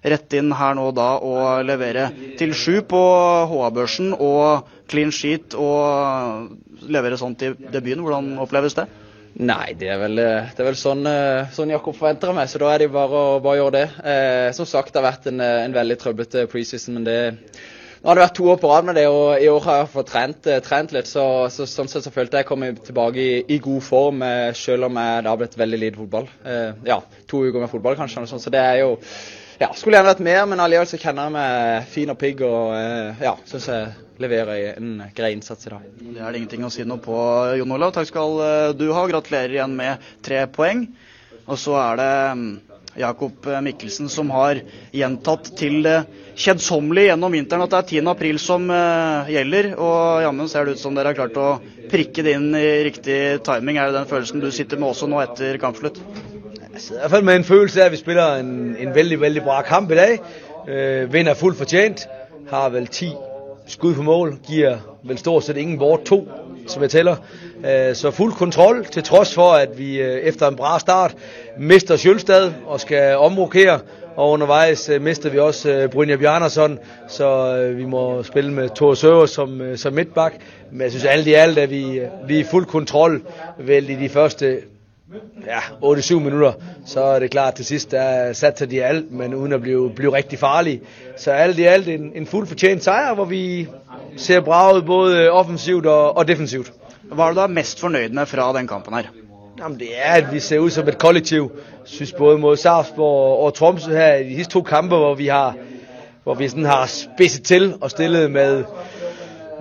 rett 0.07 0.37
inn 0.39 0.53
her 0.55 0.77
nå 0.77 0.91
og 0.91 0.99
da 0.99 1.09
og 1.25 1.65
levere 1.67 2.11
til 2.39 2.53
sju 2.55 2.83
på 2.91 3.01
HA-børsen 3.51 4.13
og 4.19 4.69
clean 4.91 5.15
sheet 5.15 5.57
og 5.59 6.85
levere 6.91 7.19
sånn 7.23 7.39
til 7.39 7.57
debuten. 7.57 8.05
Hvordan 8.05 8.35
oppleves 8.43 8.77
det? 8.79 8.91
Nei, 9.37 9.75
det 9.77 9.91
er 9.93 9.99
vel, 10.01 10.17
det 10.17 10.63
er 10.63 10.69
vel 10.71 10.79
sånn, 10.81 11.03
eh, 11.11 11.51
sånn, 11.53 11.75
Jakob 11.75 11.97
forventer 11.99 12.31
av 12.33 12.39
meg, 12.39 12.49
så 12.49 12.61
da 12.63 12.71
er 12.73 12.85
det 12.85 12.93
bare 12.95 13.25
å 13.37 13.41
bare 13.45 13.59
gjøre 13.59 13.75
det. 13.75 13.87
Eh, 14.13 14.51
som 14.57 14.69
sagt, 14.69 14.95
det 14.95 15.03
har 15.03 15.11
vært 15.11 15.29
en, 15.29 15.43
en 15.45 15.75
veldig 15.77 15.99
trøblete 16.01 16.47
preseason, 16.49 16.97
men 16.97 17.05
det 17.05 17.19
nå 18.07 18.13
har 18.13 18.19
det 18.21 18.23
vært 18.23 18.37
to 18.39 18.45
år 18.53 18.59
på 18.63 18.69
rad 18.71 18.85
med 18.87 18.95
det, 18.95 19.03
og 19.11 19.41
i 19.43 19.49
år 19.51 19.65
har 19.65 19.79
jeg 19.81 19.89
fått 19.91 20.11
trent, 20.13 20.47
eh, 20.47 20.61
trent 20.63 20.93
litt. 20.95 21.09
Så, 21.11 21.23
så, 21.51 21.65
sånn 21.67 21.89
sett 21.91 22.05
så 22.05 22.13
følte 22.15 22.39
jeg 22.39 22.47
kom 22.47 22.63
tilbake 22.63 23.19
i, 23.19 23.41
i 23.51 23.57
god 23.65 23.83
form, 23.83 24.23
eh, 24.23 24.53
selv 24.55 24.87
om 24.87 25.01
jeg, 25.01 25.25
det 25.25 25.33
har 25.33 25.41
blitt 25.41 25.57
veldig 25.59 25.81
lite 25.83 25.99
fotball. 25.99 26.29
Eh, 26.47 26.85
ja, 26.87 27.01
to 27.27 27.41
uker 27.43 27.65
med 27.65 27.73
fotball 27.73 27.99
kanskje, 27.99 28.23
sånt, 28.31 28.45
så 28.45 28.53
det 28.55 28.63
er 28.63 28.79
jo 28.85 28.93
ja, 29.59 29.71
Skulle 29.73 29.97
gjerne 29.97 30.11
vært 30.11 30.25
mer, 30.25 30.43
men 30.51 30.61
allikevel 30.61 30.89
så 30.91 30.99
kjenner 31.01 31.29
jeg 31.29 31.35
meg 31.37 31.87
fin 31.93 32.13
og 32.13 32.19
pigg 32.21 32.43
og 32.45 32.75
eh, 32.77 33.23
ja, 33.25 33.33
syns 33.49 33.69
jeg 33.73 34.21
leverer 34.21 34.77
en 34.77 34.91
grei 35.17 35.31
innsats 35.37 35.69
i 35.69 35.73
dag. 35.73 35.87
Det 35.97 36.21
er 36.21 36.29
det 36.35 36.43
ingenting 36.43 36.67
å 36.67 36.73
si 36.73 36.85
noe 36.85 37.01
på, 37.03 37.17
Jon 37.57 37.73
Olav. 37.77 37.95
Takk 37.97 38.11
skal 38.11 38.37
eh, 38.45 38.75
du 38.77 38.91
ha. 38.93 39.07
Gratulerer 39.09 39.57
igjen 39.57 39.77
med 39.79 40.05
tre 40.25 40.43
poeng. 40.53 40.85
Og 41.47 41.61
så 41.63 41.77
er 41.79 42.01
det 42.03 42.11
mm, 42.37 42.47
Jakob 43.01 43.49
Mikkelsen 43.65 44.13
som 44.13 44.33
har 44.35 44.61
gjentatt 44.93 45.53
til 45.57 45.81
det 45.87 45.97
kjedsommelige 46.37 47.13
gjennom 47.15 47.33
vinteren 47.39 47.65
at 47.65 47.73
det 47.73 47.81
er 47.81 47.91
10. 48.03 48.13
april 48.13 48.41
som 48.43 48.69
gjelder. 49.31 49.73
Og 49.81 50.25
jammen 50.27 50.53
ser 50.53 50.67
det 50.69 50.77
ut 50.77 50.85
som 50.85 50.97
dere 50.97 51.13
har 51.15 51.21
klart 51.21 51.41
å 51.41 51.51
prikke 51.93 52.25
det 52.27 52.37
inn 52.37 52.51
i 52.59 52.67
riktig 52.91 53.21
timing. 53.47 53.81
Er 53.81 53.89
det 53.93 54.01
den 54.03 54.11
følelsen 54.11 54.43
du 54.43 54.51
sitter 54.53 54.81
med 54.81 54.91
også 54.93 55.09
nå 55.13 55.23
etter 55.25 55.61
kampslutt? 55.63 56.03
Sidder 56.79 57.01
i 57.01 57.03
hvert 57.03 57.11
fall 57.11 57.25
med 57.25 57.37
en 57.37 57.45
følelse 57.45 57.81
af, 57.81 57.87
at 57.87 57.93
vi 57.93 57.97
spiller 57.97 58.35
en, 58.35 58.77
en 58.79 58.95
veldig 58.95 59.21
veldig 59.21 59.43
bra 59.43 59.63
kamp 59.63 59.91
i 59.91 59.95
dag. 59.95 60.21
Øh, 60.69 61.13
vinner 61.13 61.35
fullt 61.35 61.59
fortjent. 61.59 62.09
Har 62.51 62.69
vel 62.69 62.87
ti 62.87 63.13
skud 63.67 63.95
på 63.95 64.03
mål. 64.03 64.39
Giver 64.47 64.77
vel 65.05 65.19
stort 65.19 65.45
sett 65.45 65.59
ingen 65.59 65.79
bort. 65.79 66.03
To, 66.03 66.29
som 66.67 66.83
jeg 66.83 66.91
tæller. 66.91 67.17
Øh, 67.67 67.95
så 67.95 68.11
full 68.11 68.33
kontrol, 68.33 68.85
til 68.85 69.03
trods 69.03 69.35
for 69.35 69.53
at 69.53 69.79
vi 69.79 70.01
efter 70.01 70.29
etter 70.29 70.49
en 70.49 70.57
bra 70.57 70.79
start 70.79 71.15
mister 71.59 71.97
Sjølstad 71.97 72.53
og 72.67 72.81
skal 72.81 73.17
omrokere. 73.17 73.81
Og 74.17 74.31
underveis 74.31 74.91
mister 75.01 75.31
vi 75.31 75.39
også 75.39 75.89
Brynja 75.93 76.17
Bjarnason, 76.17 76.79
så 77.09 77.57
vi 77.77 77.85
må 77.85 78.23
spille 78.23 78.53
med 78.53 78.69
Thor 78.77 78.95
Søver 78.95 79.27
som, 79.27 79.77
som 79.77 79.93
midtbak. 79.93 80.35
Men 80.73 80.81
jeg 80.81 80.91
synes 80.91 81.05
alt 81.05 81.27
i 81.27 81.33
alt 81.33 81.59
at 81.59 81.71
vi, 81.71 82.01
vi 82.27 82.39
i 82.39 82.45
full 82.45 82.65
kontrol 82.65 83.23
vel 83.59 83.91
i 83.91 83.95
de 83.95 84.09
første 84.09 84.59
ja, 85.47 85.61
8-7 85.83 86.19
minutter, 86.19 86.53
så 86.87 87.01
er 87.01 87.19
det 87.19 87.31
klart 87.31 87.55
til 87.55 87.65
sist 87.65 87.91
der 87.91 88.33
satser 88.33 88.67
de 88.67 88.85
alt, 88.85 89.13
men 89.13 89.35
uden 89.35 89.53
å 89.55 89.59
bli, 89.63 89.77
riktig 89.77 90.13
rigtig 90.13 90.39
farlige. 90.39 90.81
Så 91.17 91.31
alt 91.31 91.59
i 91.59 91.69
alt 91.71 91.89
en, 91.89 92.11
en 92.15 92.27
fullt 92.27 92.49
fortjent 92.49 92.83
seier, 92.85 93.15
hvor 93.15 93.25
vi 93.31 93.69
ser 94.17 94.41
bra 94.41 94.73
ut 94.77 94.87
både 94.87 95.31
offensivt 95.31 95.87
og, 95.87 96.17
og 96.17 96.29
defensivt. 96.29 96.73
Hva 97.13 97.29
er 97.29 97.37
du 97.37 97.41
da 97.41 97.47
mest 97.47 97.81
fornøyd 97.81 98.19
med 98.19 98.27
fra 98.27 98.49
den 98.57 98.67
kampen 98.67 98.99
her? 98.99 99.13
Jamen, 99.59 99.79
det 99.79 99.93
er 99.95 100.19
at 100.19 100.33
vi 100.33 100.41
ser 100.41 100.59
ut 100.59 100.73
som 100.73 100.89
et 100.89 100.99
kollektiv. 100.99 101.51
Synes 101.85 102.13
både 102.13 102.39
mot 102.39 102.59
Sarpsborg 102.59 103.47
og 103.47 103.55
Tromsø 103.55 103.95
her 103.95 104.15
i 104.15 104.35
disse 104.35 104.51
to 104.51 104.63
kamper 104.63 104.99
hvor 104.99 105.15
vi 105.15 105.27
har, 105.27 105.55
hvor 106.25 106.35
vi 106.35 106.49
sådan 106.49 106.65
har 106.65 106.87
spisset 106.87 107.45
til 107.45 107.75
og 107.81 107.91
stillet 107.91 108.31
med, 108.31 108.65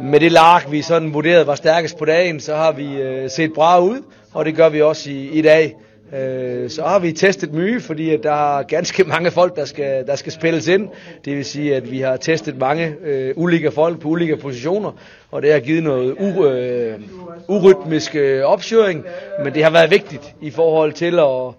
med 0.02 0.20
det 0.20 0.32
lag 0.32 0.72
vi 0.72 0.82
sådan 0.82 1.14
vurderede 1.14 1.48
var 1.48 1.56
sterkest 1.56 1.98
på 1.98 2.06
dagen, 2.06 2.40
så 2.40 2.56
har 2.56 2.72
vi 2.72 2.86
uh, 2.86 3.30
sett 3.30 3.54
bra 3.54 3.80
ut 3.80 4.04
og 4.36 4.46
det 4.46 4.56
gør 4.56 4.70
vi 4.70 4.82
også 4.82 5.10
i, 5.10 5.30
i 5.30 5.42
dag. 5.42 5.75
Øh, 6.13 6.70
så 6.70 6.82
har 6.84 7.00
vi 7.00 7.12
testet 7.12 7.54
mye, 7.54 7.82
fordi 7.82 8.10
at 8.10 8.24
der 8.24 8.58
er 8.60 8.63
ganske 8.63 9.04
mange 9.13 9.32
folk, 9.32 9.56
der 9.56 9.65
skal, 9.65 10.08
der 10.08 10.15
skal 10.15 10.32
spilles 10.32 10.68
inn. 10.68 10.89
Det 11.25 11.38
vil 11.38 11.46
si 11.46 11.72
at 11.72 11.92
vi 11.92 12.00
har 12.00 12.18
testet 12.18 12.58
mange 12.58 12.96
øh, 13.06 13.34
ulike 13.36 13.72
folk 13.72 14.00
på 14.00 14.08
ulike 14.08 14.38
positioner, 14.38 14.92
og 15.32 15.42
det 15.42 15.54
har 15.54 15.60
givet 15.60 15.84
noe 15.84 16.22
u, 16.22 16.46
øh, 16.46 17.00
urytmisk 17.48 18.15
oppkjøring. 18.44 19.04
men 19.44 19.54
det 19.54 19.63
har 19.63 19.70
vært 19.70 19.92
viktig 19.92 20.20
i 20.42 20.51
forhold 20.51 20.94
til 20.94 21.20
å, 21.20 21.56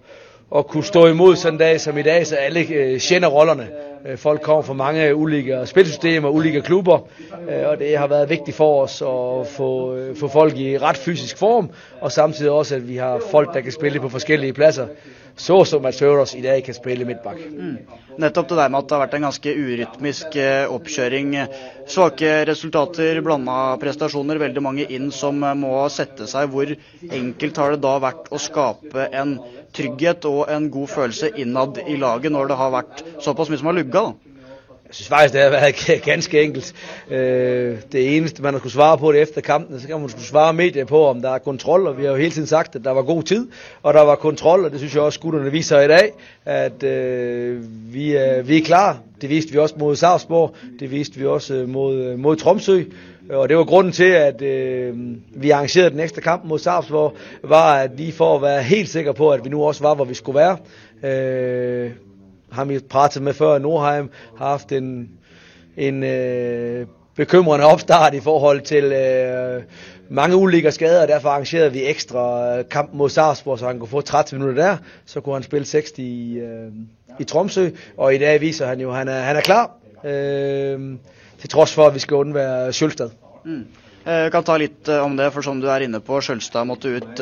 å 0.51 0.61
kunne 0.61 0.83
stå 0.83 1.07
imod 1.07 1.35
sånn 1.35 1.57
dag 1.57 1.81
som 1.81 1.97
i 1.97 2.03
dag, 2.03 2.27
så 2.27 2.35
alle 2.35 2.59
øh, 2.59 2.99
kender 2.99 3.27
rollerne. 3.27 3.63
Øh, 3.63 3.86
folk 4.15 4.41
kommer 4.41 4.61
fra 4.61 4.73
mange 4.73 5.15
ulike 5.15 5.61
spilsystemer, 5.65 6.29
ulike 6.29 6.61
klubber, 6.61 7.07
øh, 7.49 7.67
og 7.67 7.79
det 7.79 7.97
har 7.97 8.07
været 8.07 8.29
vigtigt 8.29 8.57
for 8.57 8.83
os 8.83 9.01
at 9.01 9.47
få, 9.47 9.95
øh, 9.95 10.15
få 10.15 10.27
folk 10.27 10.57
i 10.57 10.77
ret 10.77 10.97
fysisk 10.97 11.37
form, 11.37 11.69
og 12.01 12.11
samtidig 12.11 12.51
også, 12.51 12.75
at 12.75 12.87
vi 12.87 12.95
har 12.95 13.21
folk, 13.31 13.53
der 13.53 13.61
kan 13.61 13.71
spille 13.71 13.99
på 13.99 14.09
forskellige 14.09 14.53
pladser, 14.53 14.87
så 15.37 15.57
som 15.69 15.85
et 15.85 15.95
Sørås 15.95 16.33
i 16.35 16.41
jeg 16.41 16.63
kan 16.65 16.75
spille 16.75 17.05
midtbakk. 17.05 17.39
Mm. 17.45 17.75
Nettopp 18.17 18.49
det 18.49 18.57
der 18.57 18.71
med 18.73 18.79
at 18.79 18.87
det 18.89 18.95
har 18.95 19.03
vært 19.03 19.15
en 19.19 19.27
ganske 19.27 19.53
urytmisk 19.53 20.37
eh, 20.41 20.71
oppkjøring. 20.73 21.35
Svake 21.87 22.31
resultater, 22.49 23.21
blanda 23.25 23.75
prestasjoner, 23.81 24.41
veldig 24.41 24.63
mange 24.65 24.87
inn 24.97 25.11
som 25.13 25.43
eh, 25.45 25.57
må 25.57 25.75
sette 25.93 26.25
seg. 26.29 26.49
Hvor 26.53 26.73
enkelt 27.21 27.61
har 27.61 27.75
det 27.75 27.83
da 27.85 27.93
vært 28.01 28.31
å 28.33 28.41
skape 28.41 29.09
en 29.13 29.37
trygghet 29.77 30.25
og 30.29 30.47
en 30.53 30.71
god 30.73 30.93
følelse 30.95 31.35
innad 31.37 31.83
i 31.85 31.99
laget 32.01 32.33
når 32.33 32.49
det 32.49 32.57
har 32.63 32.73
vært 32.73 33.05
såpass 33.21 33.53
mye 33.53 33.61
som 33.61 33.69
har 33.71 33.77
lugga? 33.77 34.07
da? 34.09 34.26
Jeg 34.87 34.95
synes 34.95 35.07
faktisk, 35.07 35.33
det 35.33 35.41
har 35.41 35.49
været 35.49 36.03
ganske 36.05 36.41
enkelt. 36.41 36.73
Øh, 37.09 37.77
det 37.91 38.17
eneste, 38.17 38.41
man 38.41 38.53
har 38.53 38.59
skulle 38.59 38.73
svare 38.73 38.97
på 38.97 39.11
det 39.11 39.21
efter 39.21 39.41
kampen, 39.41 39.79
så 39.79 39.87
kan 39.87 39.99
man 39.99 40.09
skulle 40.09 40.25
svare 40.25 40.53
medier 40.53 40.85
på, 40.85 41.05
om 41.05 41.21
der 41.21 41.29
er 41.29 41.37
kontrol, 41.37 41.87
og 41.87 41.97
vi 41.97 42.03
har 42.03 42.11
jo 42.11 42.17
hele 42.17 42.31
tiden 42.31 42.47
sagt, 42.47 42.75
at 42.75 42.83
der 42.83 42.91
var 42.91 43.01
god 43.01 43.23
tid, 43.23 43.47
og 43.83 43.93
der 43.93 44.01
var 44.01 44.15
kontrol, 44.15 44.65
og 44.65 44.71
det 44.71 44.79
synes 44.79 44.95
jeg 44.95 45.03
også, 45.03 45.15
skutterne 45.17 45.51
viser 45.51 45.79
i 45.79 45.87
dag, 45.87 46.11
at 46.45 46.83
øh, 46.83 47.63
vi, 47.93 48.15
er, 48.15 48.41
vi 48.41 48.57
er 48.57 48.65
klar. 48.65 48.99
Det 49.21 49.29
viste 49.29 49.51
vi 49.51 49.57
også 49.57 49.75
mod 49.77 49.95
Sarpsborg, 49.95 50.55
det 50.79 50.91
viste 50.91 51.19
vi 51.19 51.25
også 51.25 51.53
øh, 51.53 51.69
mod, 51.69 52.17
mod 52.17 52.35
Tromsø, 52.35 52.83
og 53.29 53.49
det 53.49 53.57
var 53.57 53.63
grunden 53.63 53.93
til, 53.93 54.11
at 54.11 54.41
øh, 54.41 54.95
vi 55.35 55.49
arrangerede 55.49 55.89
den 55.89 55.99
ekstra 55.99 56.21
kamp 56.21 56.45
mod 56.45 56.59
Sarpsborg, 56.59 57.15
var 57.43 57.75
at 57.75 57.97
vi 57.97 58.11
for 58.11 58.35
at 58.35 58.41
være 58.41 58.63
helt 58.63 58.89
sikker 58.89 59.11
på, 59.11 59.29
at 59.29 59.45
vi 59.45 59.49
nu 59.49 59.63
også 59.63 59.83
var, 59.83 59.95
hvor 59.95 60.05
vi 60.05 60.13
skulle 60.13 60.39
være. 60.39 60.57
Øh, 61.03 61.91
ham 62.57 62.69
vi 62.69 62.79
pratet 62.79 63.23
med 63.23 63.33
før, 63.33 63.57
Nordheim, 63.63 64.09
har 64.37 64.55
haft 64.57 64.71
en, 64.71 65.09
en 65.77 66.03
øh, 66.03 66.87
bekymrende 67.17 67.65
oppstart 67.65 68.13
i 68.13 68.19
forhold 68.19 68.61
til 68.61 68.83
øh, 68.83 69.63
mange 70.09 70.35
ulike 70.35 70.71
skader, 70.71 71.01
og 71.01 71.07
derfor 71.07 71.29
arrangerede 71.29 71.71
vi 71.71 71.85
ekstra 71.89 72.23
øh, 72.57 72.65
kamp 72.69 72.93
mot 72.93 73.11
Sarpsborg, 73.11 73.59
så 73.59 73.67
han 73.67 73.79
kunne 73.79 73.89
få 73.89 74.01
30 74.01 74.39
minutter 74.39 74.63
der. 74.63 74.77
Så 75.05 75.21
kunne 75.21 75.35
han 75.35 75.43
spille 75.43 75.65
60 75.65 75.91
i, 75.97 76.37
øh, 76.37 76.71
i 77.19 77.23
Tromsø, 77.23 77.69
og 77.97 78.15
i 78.15 78.17
dag 78.17 78.41
viser 78.41 78.67
han 78.67 78.79
jo, 78.79 78.91
at 78.91 78.97
han 78.97 79.07
er, 79.07 79.19
han 79.21 79.35
er 79.35 79.41
klar. 79.41 79.71
Øh, 80.03 80.79
til 81.41 81.49
tross 81.49 81.73
for, 81.73 81.87
at 81.87 81.93
vi 81.93 81.99
skal 81.99 82.17
unnvære 82.17 82.73
Sjølstad. 82.73 83.09
Mm. 83.45 83.65
Jeg 84.05 84.31
kan 84.31 84.43
ta 84.43 84.55
litt 84.57 84.87
om 84.89 85.17
det, 85.17 85.33
for 85.33 85.43
som 85.43 85.59
du 85.61 85.67
er 85.67 85.83
inne 85.83 85.99
på, 85.99 86.21
Skjølstad 86.23 86.65
måtte 86.65 86.93
ut 86.95 87.19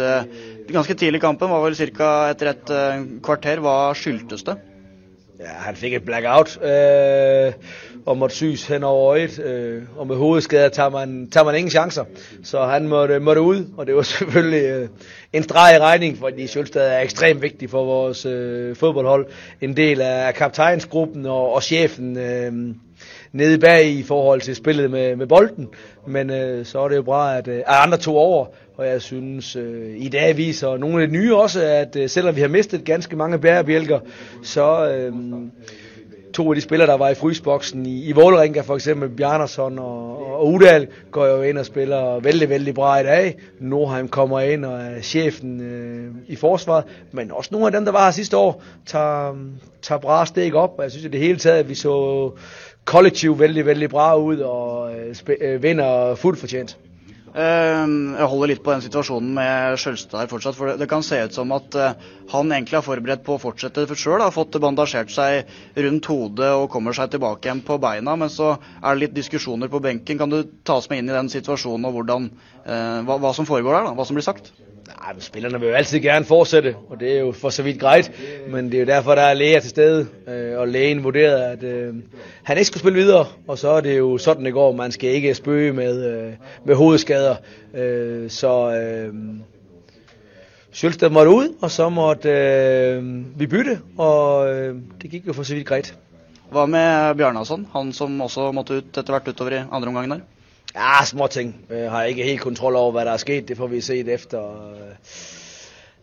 ganske 0.70 0.94
tidlig 0.94 1.18
i 1.18 1.24
kampen. 1.24 1.50
Var 1.50 1.64
vel 1.64 1.76
ca. 1.76 2.12
etter 2.30 2.52
et 2.52 2.74
kvarter. 3.26 3.64
Hva 3.66 3.76
skyldtes 3.98 4.46
det? 4.46 4.60
Ja, 5.40 5.46
han 5.46 5.76
fik 5.76 5.94
et 5.94 6.04
blackout 6.04 6.64
øh, 6.64 7.54
og 8.06 8.18
måtte 8.18 8.36
syes 8.36 8.68
hen 8.68 8.84
over 8.84 9.12
øjet, 9.12 9.40
øh, 9.40 9.84
og 9.98 10.08
med 10.08 10.16
hovedskader 10.16 10.70
tager 10.70 10.90
man, 10.90 11.30
tager 11.32 11.44
man 11.44 11.56
ingen 11.56 11.72
chancer. 11.72 12.04
Så 12.44 12.66
han 12.66 12.88
måtte, 12.88 13.20
måtte 13.20 13.42
ud, 13.42 13.66
og 13.78 13.88
det 13.88 13.96
var 13.96 14.02
selvfølgelig 14.18 14.64
øh, 14.64 14.90
en 15.34 15.44
streg 15.44 15.76
i 15.76 15.80
regning, 15.80 16.18
fordi 16.18 16.48
Sjølstad 16.48 16.92
er 16.92 17.00
ekstremt 17.00 17.42
vigtig 17.42 17.70
for 17.70 17.86
vores 17.86 18.26
øh, 18.26 18.76
fodboldhold. 18.76 19.26
En 19.62 19.78
del 19.78 20.02
af 20.02 20.34
kaptajnsgruppen 20.34 21.26
og, 21.26 21.54
og 21.54 21.64
chefen 21.64 22.18
øh, 22.18 22.76
nede 23.36 23.60
bag 23.60 23.90
i 23.90 24.04
forhold 24.04 24.42
til 24.42 24.56
spillet 24.56 24.92
med, 24.92 25.16
med 25.16 25.28
bolden. 25.28 25.68
Men 26.08 26.30
øh, 26.30 26.66
så 26.66 26.80
er 26.80 26.88
det 26.88 26.96
jo 26.96 27.02
bra, 27.02 27.38
at, 27.38 27.48
øh, 27.48 27.62
andre 27.68 27.98
tog 27.98 28.16
over, 28.16 28.46
og 28.78 28.88
jeg 28.88 29.02
synes 29.02 29.56
øh, 29.56 29.96
i 29.98 30.10
dag 30.10 30.38
viser 30.38 30.78
nogle 30.78 31.02
af 31.02 31.08
de 31.08 31.14
nye 31.14 31.36
også, 31.36 31.62
at 31.62 31.96
øh, 31.96 32.10
selvom 32.10 32.36
vi 32.36 32.42
har 32.42 32.48
mistet 32.48 32.86
ganske 32.86 33.16
mange 33.16 33.40
bærebjælker, 33.40 34.00
så 34.44 34.90
øh, 34.90 35.14
to 36.34 36.50
af 36.50 36.56
de 36.56 36.62
spillere, 36.62 36.88
der 36.88 36.98
var 36.98 37.10
i 37.10 37.16
frysboksen 37.16 37.86
i, 37.86 38.04
i 38.04 38.12
Vålerenga, 38.12 38.62
for 38.62 38.76
eksempel 38.76 39.10
Bjarnason 39.10 39.80
og, 39.80 40.28
og 40.34 40.48
Udal, 40.54 40.88
går 41.12 41.26
jo 41.26 41.42
ind 41.42 41.58
og 41.58 41.66
spiller 41.66 42.20
vældig, 42.20 42.50
vældig 42.50 42.74
bra 42.74 43.00
i 43.00 43.04
dag. 43.04 43.38
Nordheim 43.60 44.08
kommer 44.08 44.40
ind 44.40 44.66
og 44.66 44.82
er 44.82 45.02
chefen 45.02 45.62
øh, 45.62 46.12
i 46.28 46.36
forsvaret, 46.36 46.84
men 47.12 47.32
også 47.32 47.50
nogle 47.52 47.66
af 47.66 47.72
dem, 47.72 47.86
der 47.86 47.92
var 47.92 48.06
her 48.06 48.12
sidste 48.12 48.38
år, 48.38 48.64
tager, 48.86 49.36
tager 49.82 50.00
bra 50.00 50.26
steg 50.26 50.54
op, 50.54 50.80
jeg 50.84 50.92
synes 50.92 51.06
at 51.06 51.12
det 51.12 51.20
hele 51.20 51.38
taget, 51.38 51.60
at 51.60 51.70
vi 51.70 51.76
så 51.76 52.32
kollektivt 52.86 53.40
veldig, 53.40 53.66
veldig 53.66 53.92
bra 53.92 54.10
ut 54.20 54.42
og 54.46 55.32
vinner 55.64 56.18
fullt 56.22 56.42
fortjent. 56.42 56.76
Jeg 57.36 58.28
holder 58.32 58.48
litt 58.48 58.62
på 58.64 58.72
den 58.72 58.84
situasjonen 58.86 59.34
med 59.36 59.76
Skjølstad 59.82 60.30
fortsatt. 60.32 60.56
For 60.56 60.78
det 60.80 60.88
kan 60.88 61.04
se 61.04 61.18
ut 61.26 61.36
som 61.36 61.52
at 61.52 61.76
han 62.32 62.54
egentlig 62.56 62.78
har 62.78 62.86
forberedt 62.86 63.26
på 63.26 63.36
å 63.36 63.42
fortsette 63.42 63.84
sjøl. 63.92 64.24
Har 64.24 64.32
fått 64.32 64.56
bandasjert 64.64 65.12
seg 65.12 65.52
rundt 65.84 66.08
hodet 66.08 66.54
og 66.56 66.70
kommer 66.72 66.96
seg 66.96 67.12
tilbake 67.12 67.50
igjen 67.50 67.66
på 67.68 67.76
beina. 67.84 68.16
Men 68.16 68.32
så 68.32 68.54
er 68.56 68.96
det 68.96 69.02
litt 69.04 69.18
diskusjoner 69.18 69.68
på 69.72 69.84
benken. 69.84 70.22
Kan 70.22 70.32
du 70.32 70.46
ta 70.64 70.80
oss 70.80 70.88
med 70.88 71.04
inn 71.04 71.12
i 71.12 71.18
den 71.18 71.32
situasjonen 71.34 71.90
og 71.90 72.00
hvordan, 72.00 72.30
hva, 72.64 73.20
hva 73.20 73.36
som 73.36 73.50
foregår 73.50 73.82
der? 73.82 73.90
da, 73.90 73.98
Hva 74.00 74.08
som 74.08 74.16
blir 74.16 74.30
sagt? 74.30 74.54
Nej, 74.88 75.20
spillerne 75.20 75.60
vil 75.60 75.70
jo 75.70 75.76
altid 75.76 76.00
gerne 76.00 76.26
fortsætte, 76.26 76.76
og 76.90 77.00
det 77.00 77.16
er 77.16 77.20
jo 77.20 77.32
for 77.32 77.50
så 77.50 77.64
vidt 77.64 77.80
greit. 77.80 78.12
Men 78.48 78.66
det 78.66 78.74
er 78.74 78.80
jo 78.80 78.86
derfor, 78.86 79.16
der 79.16 79.22
er 79.22 79.34
læger 79.34 79.60
til 79.60 79.70
stede, 79.70 80.08
øh, 80.28 80.60
og 80.60 80.68
lægen 80.68 81.04
vurderede, 81.04 81.46
at 81.46 81.64
øh, 81.64 81.94
han 82.44 82.58
ikke 82.58 82.68
skulle 82.68 82.80
spille 82.80 83.00
videre. 83.00 83.26
Og 83.48 83.58
så 83.58 83.70
er 83.70 83.82
det 83.82 83.98
jo 83.98 84.18
sådan, 84.18 84.46
det 84.46 84.54
går. 84.54 84.72
Man 84.72 84.92
skal 84.92 85.10
ikke 85.10 85.34
spøge 85.34 85.74
med, 85.74 86.06
øh, 86.12 86.34
med 86.66 86.76
hovedskader. 86.76 87.36
Så 88.28 88.82
øh, 88.82 89.14
Sjølsted 90.74 91.10
måtte 91.10 91.32
ud, 91.32 91.56
og 91.62 91.72
så 91.72 91.90
måtte 91.90 92.30
øh, 92.30 93.40
vi 93.40 93.48
bytte, 93.48 93.80
og 93.98 94.48
det 95.02 95.10
gik 95.12 95.28
jo 95.28 95.34
for 95.34 95.44
så 95.44 95.56
vidt 95.56 95.68
greit. 95.68 95.96
Hva 96.52 96.66
med 96.66 97.16
Bjarnason, 97.16 97.68
han 97.74 97.94
som 97.94 98.22
også 98.22 98.52
måtte 98.52 98.78
ut 98.78 98.98
etter 98.98 99.14
hvert 99.14 99.28
utover 99.28 99.52
i 99.52 99.64
andre 99.72 99.88
omgangen 99.88 100.12
der? 100.12 100.20
Ja, 100.76 101.06
små 101.08 101.28
ting. 101.32 101.54
Jeg 101.72 101.88
har 101.92 102.04
ikke 102.04 102.24
helt 102.24 102.42
kontroll 102.42 102.76
over, 102.76 102.92
hvad 102.92 103.06
der 103.08 103.16
er 103.16 103.22
sket. 103.22 103.48
Det 103.48 103.56
får 103.58 103.68
vi 103.72 103.82
se 103.82 104.02
efter, 104.12 104.42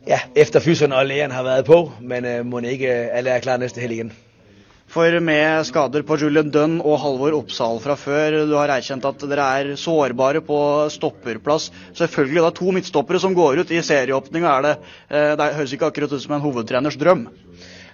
ja, 0.09 0.21
efter 0.35 0.61
fyserne 0.61 0.97
og 0.97 1.07
lægerne 1.07 1.35
har 1.35 1.43
været 1.43 1.65
på. 1.65 1.93
Men 2.01 2.25
uh, 2.25 2.47
må 2.47 2.59
ikke 2.65 2.89
alle 2.89 3.31
er 3.31 3.45
klar 3.45 3.57
næste 3.61 3.81
helg 3.81 3.93
igen. 3.93 4.13
For 4.93 5.21
med 5.25 5.65
skader 5.65 6.03
på 6.05 6.17
Julian 6.21 6.51
Dunn 6.53 6.81
og 6.81 6.99
Halvor 7.01 7.37
Oppsal 7.37 7.79
fra 7.81 7.95
før, 7.97 8.43
du 8.49 8.57
har 8.57 8.73
erkjent 8.75 9.05
at 9.09 9.23
dere 9.25 9.47
er 9.61 9.77
sårbare 9.77 10.41
på 10.45 10.59
stopperplass. 10.93 11.71
Selvfølgelig 11.97 12.43
det 12.43 12.49
er 12.49 12.57
to 12.59 12.75
midtstoppere 12.77 13.21
som 13.21 13.37
går 13.37 13.63
ut 13.63 13.73
i 13.73 13.81
serieåpninga. 13.81 14.53
Det, 14.67 14.75
det 15.41 15.55
høres 15.57 15.73
ikke 15.73 15.89
akkurat 15.89 16.13
ut 16.13 16.25
som 16.25 16.37
en 16.37 16.45
hovedtreners 16.45 17.01
drøm. 17.01 17.25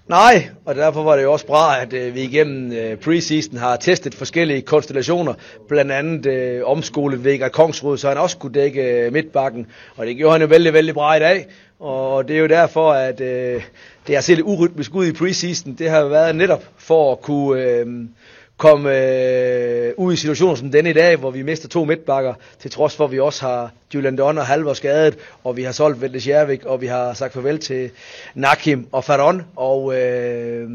Nej, 0.08 0.48
og 0.64 0.74
derfor 0.74 1.02
var 1.02 1.16
det 1.16 1.22
jo 1.22 1.32
også 1.32 1.46
bra, 1.46 1.82
at 1.82 1.92
øh, 1.92 2.14
vi 2.14 2.22
igennem 2.22 2.72
øh, 2.72 2.96
preseason 2.96 3.56
har 3.56 3.76
testet 3.76 4.14
forskellige 4.14 4.62
konstellationer, 4.62 5.34
blandt 5.68 5.92
andet 5.92 6.26
øh, 6.26 6.60
omskolet 6.64 7.24
Vegard 7.24 7.50
Kongsrud, 7.50 7.98
så 7.98 8.08
han 8.08 8.18
også 8.18 8.38
kunne 8.38 8.52
dække 8.52 8.82
øh, 8.82 9.12
midtbakken, 9.12 9.66
og 9.96 10.06
det 10.06 10.16
gjorde 10.16 10.32
han 10.32 10.40
jo 10.40 10.46
veldig, 10.46 10.72
veldig 10.72 10.94
bra 10.94 11.14
i 11.14 11.18
dag, 11.18 11.46
og 11.80 12.28
det 12.28 12.36
er 12.36 12.40
jo 12.40 12.46
derfor, 12.46 12.92
at 12.92 13.20
øh, 13.20 13.62
det 14.06 14.14
har 14.14 14.22
set 14.22 14.36
lidt 14.36 14.46
urytmisk 14.46 14.94
ud 14.94 15.06
i 15.06 15.12
preseason, 15.12 15.72
det 15.72 15.90
har 15.90 16.04
været 16.04 16.36
netop 16.36 16.64
for 16.76 17.12
at 17.12 17.20
kunne 17.20 17.62
øh, 17.62 17.86
komme 18.58 18.90
øh, 18.90 19.92
ud 19.96 20.12
i 20.12 20.16
situationer 20.16 20.54
som 20.54 20.72
denne 20.72 20.90
i 20.90 20.92
dag, 20.92 21.16
hvor 21.16 21.30
vi 21.30 21.42
mister 21.42 21.68
to 21.68 21.84
midtbakker, 21.84 22.34
til 22.60 22.70
trods 22.70 22.96
for, 22.96 23.04
at 23.04 23.12
vi 23.12 23.20
også 23.20 23.46
har 23.46 23.70
Julian 23.94 24.16
Donner 24.16 24.42
Halvor 24.42 24.74
skadet, 24.74 25.18
og 25.44 25.56
vi 25.56 25.62
har 25.62 25.72
solgt 25.72 26.00
Velde 26.00 26.30
Jervik, 26.30 26.64
og 26.64 26.80
vi 26.80 26.86
har 26.86 27.14
sagt 27.14 27.32
farvel 27.32 27.58
til 27.58 27.90
Nakim 28.34 28.86
og 28.92 29.04
Faron, 29.04 29.42
og 29.56 29.96
øh, 29.98 30.70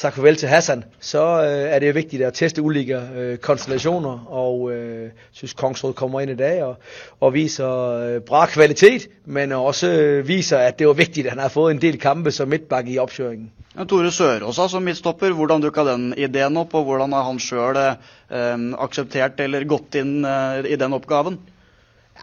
sagt 0.00 0.16
farvel 0.16 0.36
til 0.40 0.48
Hassan, 0.48 0.84
så 1.00 1.22
øh, 1.44 1.74
er 1.74 1.78
det 1.78 1.88
jo 1.88 1.92
vigtigt 1.92 2.22
at 2.24 2.34
teste 2.34 2.62
ulike 2.62 2.96
øh, 3.16 3.38
konstellationer, 3.38 4.24
og 4.32 4.72
øh, 4.72 5.10
synes 5.32 5.52
Kongsrud 5.52 5.92
kommer 5.92 6.20
ind 6.20 6.30
i 6.30 6.36
dag 6.36 6.62
og, 6.64 6.76
og 7.20 7.34
viser 7.34 7.70
øh, 8.00 8.20
bra 8.20 8.46
kvalitet, 8.46 9.08
men 9.24 9.52
også 9.52 9.90
øh, 9.92 10.28
viser, 10.28 10.58
at 10.58 10.78
det 10.78 10.86
var 10.86 10.92
vigtigt, 10.92 11.26
at 11.26 11.32
han 11.32 11.42
har 11.42 11.48
fået 11.48 11.74
en 11.74 11.82
del 11.82 11.98
kampe 11.98 12.30
som 12.30 12.48
midtbakke 12.48 12.92
i 12.92 12.98
opkjøringen. 12.98 13.52
Ja, 13.76 13.84
Tore 13.84 14.10
Sørås 14.10 14.58
som 14.70 14.82
midtstopper, 14.82 15.30
hvordan 15.36 15.62
dukka 15.62 15.84
den 15.86 16.14
ideen 16.16 16.56
opp, 16.56 16.74
og 16.74 16.84
hvordan 16.88 17.12
har 17.12 17.28
han 17.28 17.38
sjøl 17.38 17.76
eh, 17.76 18.66
akseptert 18.82 19.40
eller 19.40 19.68
gått 19.68 20.00
inn 20.00 20.24
eh, 20.24 20.64
i 20.64 20.80
den 20.80 20.96
oppgaven? 20.96 21.38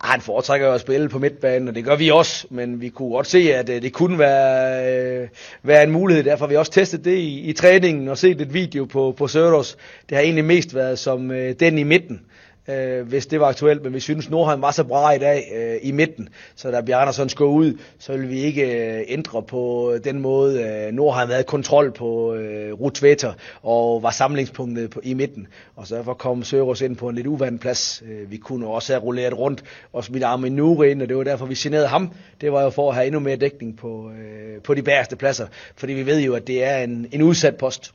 Han 0.01 0.21
foretrækker 0.21 0.71
at 0.71 0.81
spille 0.81 1.09
på 1.09 1.19
midtbanen, 1.19 1.67
og 1.67 1.75
det 1.75 1.85
gør 1.85 1.95
vi 1.95 2.09
også, 2.09 2.47
men 2.49 2.81
vi 2.81 2.89
kunne 2.89 3.11
godt 3.11 3.27
se, 3.27 3.53
at 3.53 3.67
det 3.67 3.93
kunne 3.93 4.19
være, 4.19 5.27
være 5.63 5.83
en 5.83 5.91
mulighed. 5.91 6.23
Derfor 6.23 6.45
har 6.45 6.49
vi 6.49 6.55
også 6.55 6.71
testet 6.71 7.05
det 7.05 7.17
i, 7.17 7.39
i 7.39 7.53
træningen 7.53 8.07
og 8.07 8.17
set 8.17 8.41
et 8.41 8.53
video 8.53 8.85
på, 8.85 9.13
på 9.17 9.27
Søros. 9.27 9.77
Det 10.09 10.17
har 10.17 10.23
egentlig 10.23 10.45
mest 10.45 10.75
været 10.75 10.99
som 10.99 11.29
den 11.59 11.77
i 11.77 11.83
midten. 11.83 12.21
Øh, 12.67 13.07
hvis 13.07 13.25
det 13.27 13.39
var 13.39 13.47
aktuelt. 13.47 13.83
Men 13.83 13.93
vi 13.93 13.99
synes 13.99 14.29
Nordheim 14.29 14.61
var 14.61 14.71
så 14.71 14.83
bra 14.83 15.11
i 15.11 15.17
dag 15.17 15.51
øh, 15.55 15.75
i 15.81 15.91
midten, 15.91 16.29
så 16.55 16.71
da 16.71 16.81
Bjarnason 16.81 17.29
skulle 17.29 17.51
ud, 17.51 17.79
så 17.99 18.11
ville 18.11 18.27
vi 18.27 18.39
ikke 18.39 18.97
øh, 18.97 19.03
ændre 19.07 19.43
på 19.43 19.93
den 20.03 20.19
måde. 20.19 20.63
Øh, 20.63 20.93
Nordheim 20.93 21.29
havde 21.29 21.43
kontrol 21.43 21.91
på 21.91 22.33
øh, 22.33 22.73
Rutvetter 22.73 23.33
og 23.63 24.03
var 24.03 24.11
samlingspunktet 24.11 24.89
på, 24.89 24.99
i 25.03 25.13
midten. 25.13 25.47
Og 25.75 25.87
så 25.87 25.95
derfor 25.95 26.13
kom 26.13 26.43
Søros 26.43 26.81
ind 26.81 26.95
på 26.95 27.09
en 27.09 27.15
lidt 27.15 27.27
uvandt 27.27 27.61
plads. 27.61 28.03
Øh, 28.05 28.31
vi 28.31 28.37
kunne 28.37 28.67
også 28.67 28.93
have 28.93 29.03
rulleret 29.03 29.37
rundt 29.37 29.63
og 29.93 30.03
smidt 30.03 30.23
Armin 30.23 30.55
Nure 30.55 30.91
ind, 30.91 31.01
og 31.01 31.09
det 31.09 31.17
var 31.17 31.23
derfor, 31.23 31.45
vi 31.45 31.55
generede 31.55 31.87
ham. 31.87 32.11
Det 32.41 32.51
var 32.51 32.63
jo 32.63 32.69
for 32.69 32.89
at 32.89 32.95
have 32.95 33.07
endnu 33.07 33.19
mere 33.19 33.35
dækning 33.35 33.77
på, 33.77 34.11
øh, 34.11 34.61
på 34.61 34.73
de 34.73 34.81
bagerste 34.81 35.15
pladser, 35.15 35.47
fordi 35.75 35.93
vi 35.93 36.05
ved 36.05 36.21
jo, 36.21 36.33
at 36.33 36.47
det 36.47 36.63
er 36.63 36.77
en, 36.77 37.07
en 37.11 37.21
udsat 37.21 37.55
post. 37.55 37.93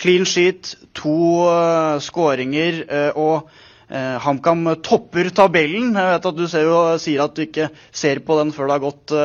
Clean 0.00 0.24
sheet, 0.24 0.78
to 0.94 1.08
uh, 1.08 2.00
skåringer, 2.00 2.82
uh, 3.12 3.22
og 3.22 3.48
uh, 3.90 4.16
HamKam 4.24 4.66
topper 4.84 5.30
tabellen. 5.34 5.92
Jeg 5.98 6.14
vet 6.14 6.30
at 6.32 6.40
Du 6.40 6.46
jo, 6.46 6.80
sier 7.02 7.26
at 7.26 7.36
du 7.36 7.44
ikke 7.44 7.68
ser 7.92 8.22
på 8.24 8.38
den 8.40 8.54
før 8.54 8.70
det 8.70 8.78
har 8.78 8.86
gått 8.86 9.18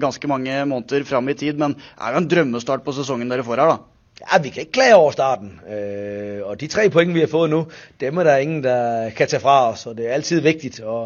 ganske 0.00 0.30
mange 0.30 0.64
måneder 0.68 1.06
fram 1.08 1.28
i 1.28 1.38
tid, 1.38 1.60
men 1.60 1.76
det 1.78 2.02
er 2.02 2.16
jo 2.16 2.24
en 2.24 2.32
drømmestart 2.32 2.84
på 2.84 2.96
sesongen 2.96 3.30
dere 3.30 3.46
får 3.46 3.62
her, 3.62 3.76
da? 3.76 3.98
Ja, 4.20 4.38
vi 4.42 4.50
kan 4.50 4.60
ikke 4.60 4.72
klage 4.72 4.96
over 4.96 5.10
starten. 5.10 5.60
Eh, 5.66 6.40
og 6.42 6.60
de 6.60 6.66
tre 6.66 6.88
poengene 6.90 7.14
vi 7.14 7.22
har 7.22 7.30
fått 7.30 7.52
nå, 7.52 7.60
dem 8.00 8.18
er 8.18 8.26
det 8.26 8.36
ingen, 8.42 8.62
der 8.64 9.10
kan 9.14 9.30
ta 9.30 9.38
fra 9.38 9.58
oss. 9.70 9.86
Og 9.86 9.94
det 9.96 10.08
er 10.08 10.16
altid 10.16 10.42
viktig 10.42 10.72
å, 10.82 10.98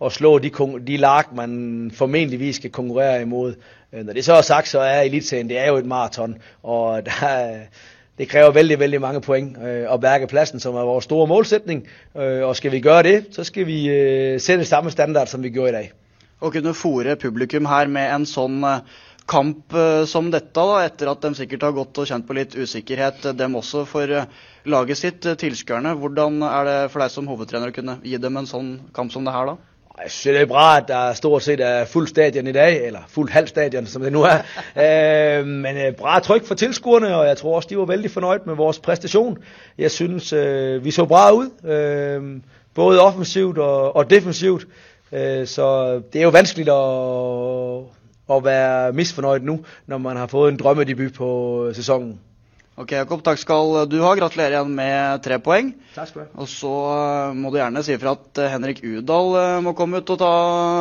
å 0.00 0.10
slå 0.10 0.38
de, 0.40 0.50
de 0.80 0.96
lag, 0.96 1.34
man 1.36 1.90
formentligvis 1.94 2.62
skal 2.62 2.72
konkurrere 2.72 3.26
imot. 3.26 3.58
Øh, 3.92 4.00
når 4.06 4.16
det 4.16 4.24
så 4.24 4.38
er 4.38 4.48
sagt, 4.48 4.72
så 4.72 4.80
er 4.80 5.02
Eliteserien 5.02 5.50
det 5.50 5.60
er 5.60 5.68
jo 5.72 5.82
et 5.82 5.90
maraton. 5.90 6.38
Og 6.62 7.04
der 7.04 7.26
er, 7.28 7.84
det 8.18 8.28
krever 8.30 8.54
veldig, 8.54 8.78
veldig 8.78 9.00
mange 9.02 9.22
poeng 9.24 9.54
øh, 9.58 9.94
berge 10.00 10.28
plassen, 10.30 10.62
som 10.62 10.76
er 10.78 10.86
vår 10.86 11.02
store 11.06 11.26
målsetning. 11.26 11.82
Øh, 12.14 12.44
og 12.46 12.54
skal 12.56 12.72
vi 12.72 12.82
gjøre 12.84 13.02
det, 13.02 13.16
så 13.34 13.44
skal 13.44 13.66
vi 13.66 13.88
øh, 13.90 14.40
sætte 14.40 14.64
samme 14.64 14.90
standard, 14.90 15.26
som 15.26 15.42
vi 15.42 15.50
gjorde 15.50 15.72
i 15.72 15.76
dag. 15.80 15.90
Å 16.44 16.52
kunne 16.52 16.76
fòre 16.76 17.16
publikum 17.16 17.66
her 17.66 17.88
med 17.88 18.10
en 18.12 18.26
sånn 18.28 18.58
uh, 18.66 18.82
kamp 19.30 19.72
som 20.10 20.26
dette, 20.28 20.52
da, 20.52 20.82
etter 20.84 21.08
at 21.08 21.22
de 21.24 21.30
sikkert 21.38 21.62
har 21.64 21.72
gått 21.72 22.00
og 22.02 22.08
kjent 22.10 22.26
på 22.28 22.36
litt 22.36 22.56
usikkerhet, 22.58 23.30
dem 23.38 23.54
også 23.56 23.86
for 23.88 24.10
laget 24.68 25.00
sitt, 25.00 25.24
tilskuerne. 25.40 25.94
Hvordan 25.96 26.42
er 26.44 26.68
det 26.68 26.76
for 26.92 27.00
deg 27.00 27.14
som 27.14 27.30
hovedtrener 27.30 27.72
å 27.72 27.76
kunne 27.78 27.96
gi 28.04 28.20
dem 28.20 28.36
en 28.36 28.50
sånn 28.50 28.74
kamp 28.92 29.14
som 29.14 29.24
det 29.24 29.32
her, 29.32 29.54
da? 29.54 29.73
Jeg 30.02 30.10
synes 30.10 30.34
det 30.34 30.42
er 30.42 30.46
bra, 30.46 30.76
at 30.76 30.88
der 30.88 31.12
stort 31.12 31.42
set 31.42 31.60
er 31.60 31.84
fuld 31.84 32.08
stadion 32.08 32.46
i 32.46 32.52
dag, 32.52 32.86
eller 32.86 33.00
fuld 33.08 33.30
halvstadion, 33.30 33.86
som 33.86 34.02
det 34.02 34.12
nu 34.12 34.22
er. 34.22 34.38
øh, 35.40 35.46
men 35.46 35.76
øh, 35.76 35.92
bra 35.92 36.18
tryk 36.18 36.46
for 36.46 36.54
tilskuerne, 36.54 37.16
og 37.16 37.26
jeg 37.26 37.36
tror 37.36 37.56
også, 37.56 37.68
de 37.68 37.78
var 37.78 37.84
veldig 37.84 38.10
fornøyd 38.10 38.40
med 38.46 38.54
vores 38.54 38.78
præstation. 38.78 39.38
Jeg 39.78 39.90
synes, 39.90 40.32
øh, 40.32 40.84
vi 40.84 40.90
så 40.90 41.04
bra 41.04 41.30
ud, 41.30 41.70
øh, 41.70 42.40
både 42.74 43.00
offensivt 43.00 43.58
og, 43.58 43.96
og 43.96 44.10
defensivt. 44.10 44.66
Så 45.44 46.00
det 46.12 46.18
er 46.18 46.22
jo 46.22 46.28
vanskeligt 46.28 46.68
at, 46.68 48.36
at 48.36 48.44
være 48.44 48.92
misfornøyd 48.92 49.40
nu, 49.40 49.64
når 49.86 49.98
man 49.98 50.16
har 50.16 50.26
fået 50.26 50.52
en 50.52 50.58
drømmedebut 50.58 51.12
på 51.12 51.70
sæsonen. 51.74 52.20
Ok, 52.74 52.90
Jakob, 52.90 53.20
takk 53.22 53.38
skal 53.38 53.84
du 53.86 54.00
ha. 54.02 54.12
Gratulerer 54.18 54.56
igjen 54.56 54.72
med 54.74 55.20
tre 55.22 55.36
poeng. 55.38 55.68
Takk 55.94 56.08
skal 56.10 56.24
du 56.24 56.26
ha. 56.26 56.30
Og 56.42 56.48
så 56.50 56.72
eh, 56.90 57.34
må 57.38 57.52
du 57.54 57.60
gjerne 57.60 57.82
si 57.86 57.94
ifra 57.94 58.16
at 58.16 58.40
eh, 58.42 58.50
Henrik 58.50 58.80
Udal 58.82 59.36
eh, 59.38 59.58
må 59.62 59.76
komme 59.78 60.00
ut 60.02 60.10
og 60.10 60.18
ta 60.18 60.30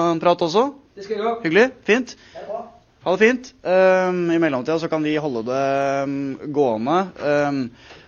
en 0.10 0.22
prat 0.24 0.42
også. 0.42 0.72
Det 0.98 1.06
skal 1.06 1.20
jeg 1.20 1.22
gjøre. 1.22 1.36
Hyggelig. 1.44 1.66
Fint. 1.86 2.16
Det 2.34 2.42
er 2.42 2.48
bra. 2.50 2.64
Ha 3.04 3.14
det 3.14 3.28
fint. 3.28 3.52
Um, 3.62 4.20
I 4.32 4.40
mellomtida 4.40 4.80
så 4.80 4.88
kan 4.90 5.04
vi 5.06 5.18
holde 5.22 5.44
det 5.50 5.64
um, 6.08 6.18
gående. 6.56 6.98
Um, 7.20 7.60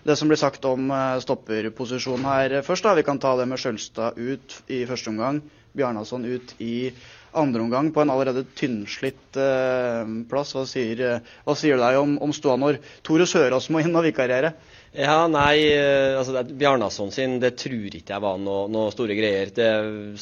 det 0.07 0.15
som 0.17 0.31
blir 0.31 0.39
sagt 0.39 0.65
om 0.65 0.87
uh, 0.87 1.19
stopperposisjonen 1.21 2.25
her 2.29 2.55
først, 2.65 2.87
da. 2.87 2.95
Vi 2.95 3.03
kan 3.05 3.19
ta 3.19 3.35
det 3.35 3.45
med 3.51 3.59
Skjølstad 3.59 4.15
ut 4.15 4.55
i 4.71 4.85
første 4.87 5.11
omgang. 5.11 5.43
Bjarnason 5.75 6.23
ut 6.25 6.55
i 6.63 6.93
andre 7.35 7.65
omgang 7.65 7.91
på 7.93 8.03
en 8.03 8.13
allerede 8.13 8.45
tynnslitt 8.57 9.39
eh, 9.39 10.01
plass. 10.29 10.55
Hva 10.55 10.65
sier, 10.69 11.03
eh, 11.03 11.35
hva 11.45 11.57
sier 11.57 11.81
deg 11.81 11.99
om, 11.99 12.17
om 12.23 12.33
ståa 12.35 12.57
når 12.61 12.79
Tore 13.05 13.27
Sørås 13.29 13.69
må 13.73 13.83
inn 13.83 13.95
og 13.95 14.07
vikariere? 14.07 14.55
Ja, 14.95 15.25
nei, 15.27 15.73
eh, 15.75 16.15
altså 16.15 16.39
Bjarnason 16.55 17.09
sin 17.11 17.33
det 17.43 17.57
tror 17.59 17.91
ikke 17.97 18.13
jeg 18.13 18.23
var 18.23 18.37
noe, 18.39 18.69
noe 18.71 18.93
store 18.93 19.17
greier. 19.17 19.49
Det, 19.51 19.67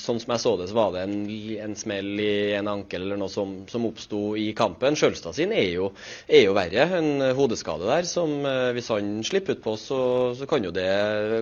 sånn 0.02 0.18
som 0.22 0.34
jeg 0.34 0.42
så 0.42 0.54
det, 0.58 0.66
så 0.72 0.78
var 0.80 0.96
det 0.96 1.04
en, 1.06 1.20
en 1.62 1.76
smell 1.78 2.10
i 2.18 2.32
en 2.58 2.72
ankel 2.72 3.06
eller 3.06 3.20
noe 3.22 3.30
som, 3.30 3.52
som 3.70 3.86
oppsto 3.86 4.34
i 4.40 4.48
kampen. 4.58 4.98
Sjølstad 4.98 5.38
sin 5.38 5.54
er 5.54 5.68
jo, 5.76 5.92
er 6.26 6.48
jo, 6.48 6.56
verre. 6.58 6.88
En 6.98 7.22
hodeskade 7.38 7.86
der 7.86 8.10
som 8.10 8.34
eh, 8.50 8.72
hvis 8.74 8.90
han 8.96 9.14
slipper 9.28 9.60
ut 9.60 9.62
på, 9.68 9.76
så, 9.78 10.00
så 10.40 10.50
kan 10.50 10.66
jo 10.66 10.74
det 10.74 10.90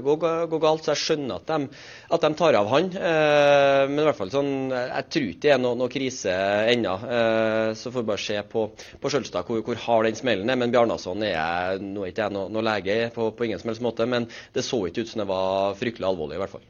gå, 0.03 0.17
gå, 0.19 0.59
galt. 0.59 0.83
Så 0.83 0.91
jeg 0.91 1.03
skjønner 1.05 1.39
at 1.39 1.47
de, 1.53 1.71
at 2.11 2.27
de 2.27 2.33
tar 2.41 2.59
av 2.59 2.71
han. 2.73 2.91
Eh, 2.91 3.85
men 3.87 4.03
i 4.03 4.09
hvert 4.09 4.19
fall 4.19 4.35
sånn, 4.35 4.53
jeg 4.75 5.07
tror 5.07 5.31
ikke 5.31 5.45
det 5.47 5.55
er 5.55 5.60
noe, 5.63 5.77
noe 5.79 5.91
krise 5.91 6.33
ennå. 6.71 6.93
Eh, 7.17 7.69
så 7.77 7.91
får 7.91 8.03
vi 8.03 8.09
bare 8.09 8.23
se 8.23 8.37
på, 8.51 8.65
på 9.01 9.11
Sjølstad 9.11 9.47
hvor, 9.47 9.61
hvor 9.65 9.79
hard 9.85 10.09
den 10.09 10.19
smellen 10.19 10.51
er. 10.51 10.59
Men 10.59 10.73
Bjarnason 10.73 11.23
er 11.25 11.35
jeg, 11.35 11.81
nå 11.85 12.05
ikke 12.09 12.25
jeg 12.25 12.35
noe, 12.35 12.51
noe 12.51 12.65
lege 12.65 12.97
på 13.15 13.29
på, 13.31 13.47
ingen 13.47 13.61
som 13.61 13.71
helst 13.71 13.85
måte. 13.85 14.07
Men 14.09 14.27
det 14.55 14.65
så 14.67 14.81
ikke 14.87 15.05
ut 15.05 15.13
som 15.13 15.23
det 15.23 15.29
var 15.31 15.77
fryktelig 15.79 16.09
alvorlig, 16.09 16.37
i 16.39 16.43
hvert 16.43 16.55
fall. 16.57 16.67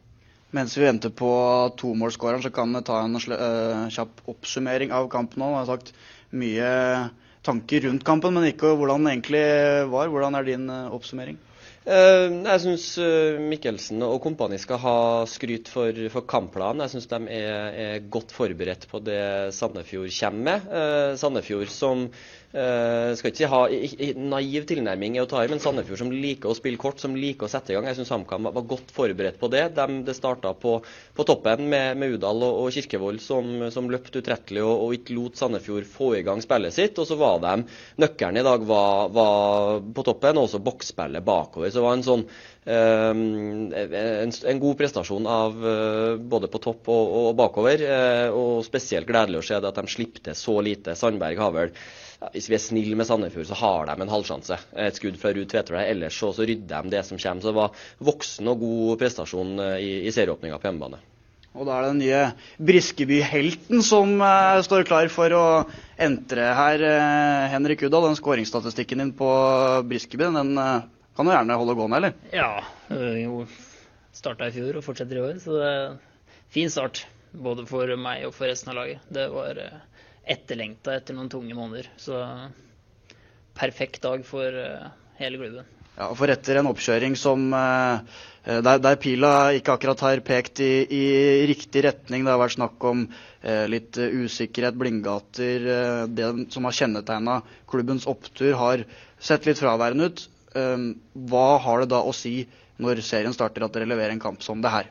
Mens 0.52 0.76
vi 0.76 0.84
venter 0.84 1.14
på 1.16 1.32
tomålsskåreren, 1.80 2.44
så 2.44 2.52
kan 2.52 2.74
vi 2.76 2.84
ta 2.84 2.98
en 3.06 3.16
uh, 3.16 3.88
kjapp 3.94 4.26
oppsummering 4.34 4.92
av 4.92 5.08
kampen 5.14 5.40
nå. 5.40 5.54
Jeg 5.54 5.62
har 5.62 5.70
sagt 5.70 5.94
mye 6.36 6.72
tanker 7.48 7.88
rundt 7.88 8.04
kampen, 8.08 8.36
men 8.36 8.50
ikke 8.50 8.74
hvordan 8.76 9.06
den 9.06 9.14
egentlig 9.14 9.46
var. 9.94 10.12
Hvordan 10.12 10.36
er 10.36 10.50
din 10.52 10.68
uh, 10.68 10.92
oppsummering? 10.92 11.40
Uh, 11.82 12.44
jeg 12.46 12.62
syns 12.62 12.84
uh, 13.02 13.40
Mikkelsen 13.42 14.04
og 14.06 14.20
kompani 14.22 14.60
skal 14.62 14.78
ha 14.84 14.98
skryt 15.26 15.72
for, 15.72 15.98
for 16.14 16.28
kampplanen. 16.30 16.84
Jeg 16.86 16.94
syns 16.94 17.10
de 17.10 17.20
er, 17.34 17.56
er, 17.74 18.04
godt 18.14 18.36
forberedt 18.36 18.86
på 18.92 19.02
det 19.02 19.50
Sandefjord 19.58 20.14
kommer 20.14 20.46
med. 20.46 20.70
Uh, 20.70 21.18
Sandefjord 21.18 21.74
som 21.74 22.06
skal 22.52 23.30
ikke 23.30 23.40
si 23.40 23.48
ha 23.48 23.60
naiv 24.20 24.66
tilnærming 24.68 25.14
i 25.16 25.22
å 25.22 25.28
ta 25.30 25.40
i, 25.40 25.48
men 25.48 25.62
Sandefjord 25.64 26.02
som 26.02 26.10
liker 26.12 26.52
å 26.52 26.56
spille 26.58 26.76
kort, 26.76 27.00
som 27.00 27.14
liker 27.16 27.48
å 27.48 27.52
sette 27.52 27.72
i 27.72 27.78
gang. 27.78 27.86
Jeg 27.88 28.02
syns 28.02 28.12
HamKam 28.12 28.50
var, 28.50 28.66
godt 28.68 28.92
forberedt 28.92 29.38
på 29.40 29.48
det. 29.54 29.62
De, 29.78 29.86
det 30.04 30.18
starta 30.18 30.52
på, 30.60 30.74
på, 31.16 31.26
toppen 31.30 31.64
med, 31.72 31.96
med 32.02 32.18
Udal 32.18 32.44
og, 32.44 32.58
og 32.66 32.76
Kirkevold 32.76 33.24
som, 33.24 33.48
som 33.72 33.88
løpte 33.88 34.20
utrettelig 34.20 34.66
og, 34.66 34.74
og, 34.74 34.98
ikke 34.98 35.16
lot 35.16 35.40
Sandefjord 35.40 35.88
få 35.88 36.10
i 36.18 36.26
gang 36.28 36.44
spillet 36.44 36.76
sitt. 36.76 37.00
Og 37.00 37.08
så 37.08 37.16
var 37.22 37.40
de 37.46 37.56
Nøkkelen 38.04 38.42
i 38.42 38.46
dag 38.50 38.68
var, 38.68 39.08
var 39.16 39.80
på 39.96 40.06
toppen, 40.12 40.42
og 40.42 40.50
også 40.50 40.60
boksspillet 40.68 41.24
bakover. 41.24 41.71
Så 41.72 41.80
det 41.80 41.88
var 41.88 42.00
en 42.00 42.10
sånn 42.14 42.28
Um, 42.62 43.72
en, 43.74 44.30
en, 44.30 44.60
god 44.62 44.76
prestasjon 44.78 45.26
av 45.26 45.56
uh, 45.66 46.20
både 46.22 46.46
på 46.46 46.60
topp 46.62 46.92
og, 46.94 47.16
og 47.18 47.30
bakover. 47.40 47.82
Uh, 47.82 48.38
og 48.38 48.60
spesielt 48.68 49.10
gledelig 49.10 49.40
å 49.40 49.48
se 49.48 49.58
at 49.58 49.80
de 49.80 49.84
slipper 49.90 50.22
til 50.28 50.38
så 50.38 50.60
lite. 50.62 50.94
Sandberg 50.94 51.42
har 51.42 51.56
vel 51.56 51.74
hvis 52.36 52.52
vi 52.52 52.54
er 52.54 52.62
snille 52.62 52.98
med 52.98 53.08
Sandefjord, 53.10 53.48
så 53.50 53.58
har 53.58 53.88
de 53.90 53.96
en 54.04 54.12
halvsjanse. 54.14 54.58
Et 54.78 54.98
skudd 54.98 55.18
fra 55.18 55.32
Ruud 55.34 55.50
Tveter 55.50 55.80
Ellers 55.82 56.20
så, 56.22 56.30
så 56.38 56.46
rydder 56.46 56.86
de 56.86 56.94
det 56.94 57.02
som 57.08 57.18
kommer. 57.18 57.42
Så 57.42 57.50
det 57.50 57.58
var 57.58 57.80
voksen 58.12 58.52
og 58.52 58.62
god 58.62 59.00
prestasjon 59.02 59.56
eh, 59.58 59.78
i, 59.82 59.90
i 60.06 60.14
serieåpninga 60.14 60.60
på 60.62 60.70
hjemmebane. 60.70 61.02
Og 61.58 61.66
da 61.68 61.74
er 61.76 61.84
det 61.84 61.90
den 61.96 62.04
nye 62.06 62.22
Briskeby-helten 62.70 63.82
som 63.84 64.14
uh, 64.22 64.62
står 64.64 64.86
klar 64.88 65.10
for 65.12 65.34
å 65.36 65.46
entre 66.00 66.46
her. 66.56 66.86
Uh, 66.86 67.50
Henrik 67.52 67.82
Udal, 67.84 68.12
den 68.12 68.22
skåringsstatistikken 68.22 69.02
din 69.02 69.16
på 69.18 69.32
Briskeby, 69.90 70.30
den 70.38 70.54
uh, 70.62 70.86
kan 71.16 71.28
du 71.28 71.34
gjerne 71.34 71.58
holde 71.60 71.76
gående, 71.78 71.98
eller? 72.00 72.14
Ja. 72.32 72.64
Jo, 73.20 73.44
starta 74.16 74.48
i 74.48 74.56
fjor 74.56 74.80
og 74.80 74.86
fortsetter 74.86 75.20
i 75.20 75.26
år, 75.26 75.40
så 75.44 75.58
det 75.58 75.68
er 75.72 75.98
fin 76.54 76.72
start. 76.72 77.06
Både 77.32 77.64
for 77.64 77.88
meg 77.96 78.26
og 78.28 78.34
for 78.36 78.52
resten 78.52 78.74
av 78.74 78.82
laget. 78.82 79.04
Det 79.08 79.30
var 79.32 79.60
etterlengta 80.28 80.98
etter 80.98 81.16
noen 81.16 81.30
tunge 81.32 81.56
måneder. 81.56 81.88
Så 82.00 82.18
perfekt 83.56 84.02
dag 84.04 84.26
for 84.28 84.52
uh, 84.52 84.90
hele 85.20 85.40
klubben. 85.40 85.70
Ja, 85.96 86.10
for 86.16 86.32
etter 86.32 86.60
en 86.60 86.68
oppkjøring 86.72 87.16
som 87.20 87.50
der, 87.52 88.80
der, 88.82 88.96
pila 89.00 89.52
ikke 89.54 89.76
akkurat 89.76 90.02
har 90.06 90.22
pekt 90.26 90.62
i, 90.64 90.72
i, 90.88 91.04
riktig 91.52 91.84
retning, 91.86 92.24
det 92.26 92.32
har 92.32 92.40
vært 92.42 92.56
snakk 92.56 92.86
om 92.90 93.04
eh, 93.44 93.68
litt 93.70 94.00
usikkerhet, 94.00 94.80
blindgater, 94.80 95.68
det 96.10 96.30
som 96.56 96.66
har 96.66 96.78
kjennetegna 96.80 97.36
klubbens 97.70 98.08
opptur, 98.10 98.56
har 98.58 98.86
sett 99.22 99.46
litt 99.46 99.62
fraværende 99.62 100.10
ut. 100.10 100.26
Hva 100.54 101.46
har 101.64 101.84
det 101.84 101.92
da 101.94 102.02
å 102.04 102.12
si 102.16 102.42
når 102.82 103.00
serien 103.06 103.36
starter 103.36 103.64
at 103.64 103.76
dere 103.76 103.88
leverer 103.88 104.16
en 104.16 104.24
kamp 104.24 104.44
som 104.44 104.62
det 104.64 104.72
her? 104.74 104.90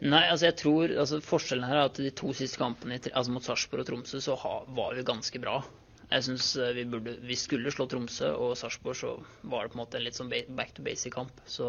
Nei, 0.00 0.22
altså 0.32 0.46
jeg 0.46 0.56
tror 0.56 0.92
altså 1.02 1.18
Forskjellen 1.20 1.66
her 1.68 1.76
er 1.76 1.90
at 1.90 1.98
de 2.00 2.12
to 2.16 2.30
siste 2.36 2.56
kampene 2.60 2.96
altså 3.10 3.34
mot 3.34 3.44
Sarpsborg 3.44 3.82
og 3.82 3.88
Tromsø 3.90 4.20
så 4.24 4.36
ha, 4.40 4.54
var 4.72 4.94
vi 4.96 5.04
ganske 5.04 5.42
bra. 5.42 5.58
Jeg 6.10 6.24
syns 6.26 6.54
eh, 6.56 6.72
vi, 6.78 6.86
vi 7.28 7.36
skulle 7.38 7.72
slå 7.74 7.86
Tromsø, 7.90 8.30
og 8.32 8.56
Sarpsborg 8.58 8.96
så 8.96 9.12
var 9.42 9.66
det 9.66 9.74
på 9.74 9.78
en 9.78 9.82
måte 9.82 10.00
en 10.00 10.06
litt 10.06 10.16
sånn 10.16 10.32
back 10.32 10.72
to 10.74 10.86
basic-kamp. 10.86 11.44
Så 11.44 11.68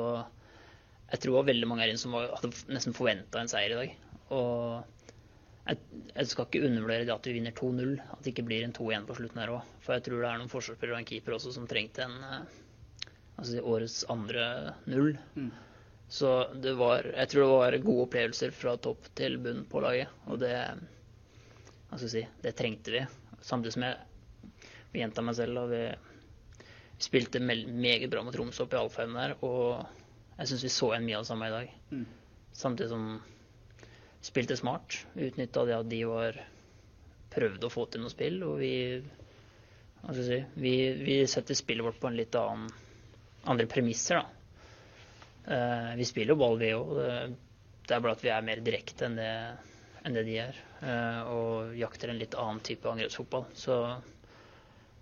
jeg 1.12 1.19
tror 1.19 1.34
det 1.34 1.38
var 1.41 1.52
veldig 1.52 1.69
mange 1.69 1.84
her 1.84 1.91
inne 1.91 2.02
som 2.02 2.15
var, 2.15 2.32
hadde 2.39 2.56
nesten 2.71 2.95
forventa 2.95 3.43
en 3.43 3.52
seier 3.52 3.76
i 3.76 3.80
dag. 3.82 3.93
Og 4.32 5.04
jeg, 5.67 5.78
jeg, 6.15 6.32
skal 6.32 6.47
ikke 6.47 6.63
undervurdere 6.69 7.06
det 7.10 7.13
at 7.17 7.28
vi 7.28 7.36
vinner 7.36 7.58
2-0. 7.60 7.93
At 8.15 8.24
det 8.24 8.32
ikke 8.32 8.47
blir 8.47 8.63
en 8.65 8.74
2-1 8.80 9.06
på 9.12 9.19
slutten 9.19 9.43
her 9.43 9.54
òg. 9.58 9.76
For 9.84 9.97
jeg 9.97 10.08
tror 10.08 10.24
det 10.24 10.32
er 10.32 10.41
noen 10.41 10.56
forsvarsspillere 10.56 10.97
og 10.97 11.04
en 11.04 11.12
keeper 11.12 11.36
også 11.38 11.54
som 11.58 11.67
trengte 11.69 12.08
en 12.08 12.17
eh, 12.32 12.61
altså 13.38 13.63
årets 13.74 14.04
andre 14.12 14.46
null. 14.86 15.15
Mm. 15.36 15.52
Så 16.12 16.32
det 16.60 16.74
var 16.76 17.08
Jeg 17.08 17.30
tror 17.32 17.41
det 17.41 17.52
var 17.52 17.78
gode 17.86 18.06
opplevelser 18.08 18.52
fra 18.52 18.76
topp 18.78 19.08
til 19.15 19.38
bunn 19.39 19.65
på 19.70 19.80
laget. 19.84 20.12
Og 20.28 20.39
det 20.41 20.54
Hva 20.54 21.98
skal 21.98 22.08
jeg 22.08 22.15
si 22.15 22.24
Det 22.44 22.56
trengte 22.58 22.96
vi. 22.96 23.04
Samtidig 23.41 23.76
som 23.78 23.86
jeg 23.88 25.02
gjenta 25.04 25.24
meg 25.24 25.38
selv. 25.39 25.63
Og 25.63 25.72
vi, 25.72 25.84
spilte 27.02 27.39
meget 27.41 28.10
bra 28.12 28.22
mot 28.22 28.36
Tromsø 28.36 28.65
oppe 28.65 28.78
i 28.78 28.82
Alfheim 28.82 29.15
der. 29.17 29.36
Og 29.41 29.82
jeg 30.38 30.52
syns 30.52 30.65
vi 30.67 30.74
så 30.74 30.91
igjen 30.91 31.08
mye 31.08 31.17
av 31.17 31.24
det 31.24 31.32
samme 31.32 31.48
i 31.48 31.56
dag. 31.56 31.72
Mm. 31.91 32.06
Samtidig 32.54 32.91
som 32.91 33.08
spilte 34.22 34.58
smart. 34.60 35.00
Utnytta 35.15 35.65
det 35.65 35.80
at 35.80 35.89
de 35.89 36.04
var 36.06 36.38
prøvde 37.32 37.67
å 37.67 37.74
få 37.74 37.88
til 37.89 38.04
noe 38.04 38.13
spill. 38.13 38.41
Og 38.46 38.60
vi 38.62 38.76
hva 40.02 40.13
skal 40.15 40.24
jeg 40.26 40.30
si, 40.30 40.62
vi, 40.62 40.76
vi 40.98 41.15
setter 41.30 41.58
spillet 41.58 41.86
vårt 41.86 42.00
på 42.02 42.10
en 42.10 42.17
litt 42.17 42.36
annen, 42.38 42.72
andre 43.50 43.68
premisser, 43.70 44.22
da. 44.22 44.26
Uh, 45.42 45.92
vi 45.98 46.06
spiller 46.06 46.36
jo 46.36 46.42
ball, 46.42 46.60
vi 46.62 46.72
òg. 46.78 46.96
Det 47.88 47.96
er 47.96 48.04
bare 48.04 48.16
at 48.16 48.24
vi 48.24 48.32
er 48.32 48.46
mer 48.46 48.62
direkte 48.64 49.08
enn 49.08 49.18
det, 49.18 49.32
enn 50.06 50.18
det 50.18 50.26
de 50.28 50.38
er. 50.44 50.60
Uh, 50.82 51.20
og 51.34 51.76
jakter 51.78 52.12
en 52.12 52.22
litt 52.22 52.38
annen 52.38 52.62
type 52.66 52.90
angrepsfotball. 52.90 53.48
Så 53.58 53.78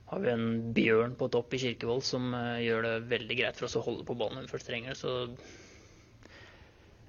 har 0.09 0.23
vi 0.23 0.31
en 0.31 0.73
bjørn 0.73 1.15
på 1.19 1.29
topp 1.33 1.53
i 1.53 1.61
Kirkevold 1.65 2.05
som 2.07 2.31
uh, 2.33 2.57
gjør 2.63 2.87
det 2.87 2.93
veldig 3.11 3.39
greit 3.41 3.59
for 3.59 3.69
oss 3.69 3.77
å 3.79 3.85
holde 3.85 4.07
på 4.07 4.17
ballen 4.17 4.39
når 4.39 4.47
vi 4.47 4.53
først 4.55 4.69
trenger 4.71 4.95
det. 4.95 4.99
Så 5.01 5.11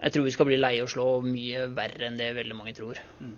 jeg 0.01 0.15
tror 0.15 0.27
vi 0.27 0.35
skal 0.35 0.49
bli 0.51 0.59
leie 0.61 0.85
å 0.85 0.91
slå 0.91 1.09
mye 1.25 1.69
verre 1.77 2.09
enn 2.09 2.19
det 2.21 2.33
veldig 2.37 2.59
mange 2.59 2.77
tror. 2.77 3.01
Mm. 3.21 3.37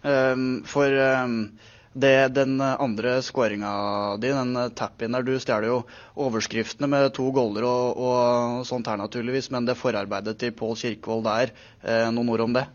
Um, 0.00 0.48
for 0.64 0.96
um 0.96 1.42
det, 1.92 2.28
den 2.28 2.60
andre 2.60 3.16
skåringa 3.22 4.16
di, 4.22 4.30
den 4.30 4.54
tap-in 4.78 5.16
der, 5.16 5.24
du 5.26 5.34
stjeler 5.42 5.66
jo 5.66 5.78
overskriftene 6.22 6.86
med 6.90 7.08
to 7.16 7.26
goller 7.34 7.66
og, 7.66 7.98
og, 7.98 8.60
sånt 8.68 8.86
her, 8.86 9.00
naturligvis. 9.00 9.50
Men 9.50 9.66
det 9.66 9.78
forarbeidet 9.78 10.36
til 10.38 10.54
Pål 10.54 10.76
Kirkevold 10.78 11.26
der, 11.26 11.54
eh, 11.82 12.06
noen 12.14 12.30
ord 12.30 12.44
om 12.46 12.54
det? 12.54 12.66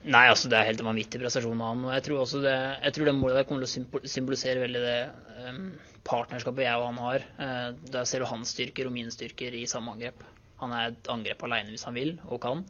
Nei, 0.00 0.28
altså 0.30 0.48
det 0.48 0.56
er 0.56 0.68
helt 0.70 0.80
en 0.80 0.88
vanvittig 0.88 1.20
prestasjon 1.20 1.58
av 1.60 1.74
ham. 1.74 1.82
og 1.88 1.94
Jeg 1.96 2.04
tror 2.06 2.20
også 2.22 2.42
det, 2.44 2.56
jeg 2.86 2.94
tror 2.96 3.08
det 3.08 3.16
målet 3.18 3.40
der 3.40 3.48
kommer 3.48 3.66
til 3.66 3.82
å 3.82 4.08
symbolisere 4.08 4.62
veldig 4.62 4.84
det 4.84 5.00
um, 5.44 5.64
partnerskapet 6.08 6.64
jeg 6.64 6.80
og 6.80 6.86
han 6.86 7.00
har. 7.04 7.26
Uh, 7.36 7.66
der 7.92 8.06
ser 8.08 8.22
du 8.22 8.28
hans 8.30 8.54
styrker 8.54 8.88
og 8.88 8.94
mine 8.94 9.12
styrker 9.12 9.58
i 9.58 9.66
samme 9.68 9.92
angrep. 9.92 10.22
Han 10.62 10.72
er 10.76 10.92
et 10.92 11.10
angrep 11.12 11.44
alene 11.44 11.74
hvis 11.74 11.84
han 11.88 11.98
vil 11.98 12.14
og 12.30 12.40
kan, 12.40 12.62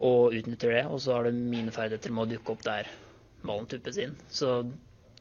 og 0.00 0.36
utnytter 0.36 0.74
det. 0.76 0.84
Og 0.90 1.00
så 1.00 1.16
har 1.16 1.30
du 1.30 1.40
mine 1.54 1.72
ferdigheter 1.72 2.12
med 2.12 2.26
å 2.26 2.30
dukke 2.34 2.58
opp 2.58 2.66
der 2.66 2.90
ballen 3.42 3.68
tuppes 3.70 3.98
inn. 4.00 4.14
Så 4.28 4.60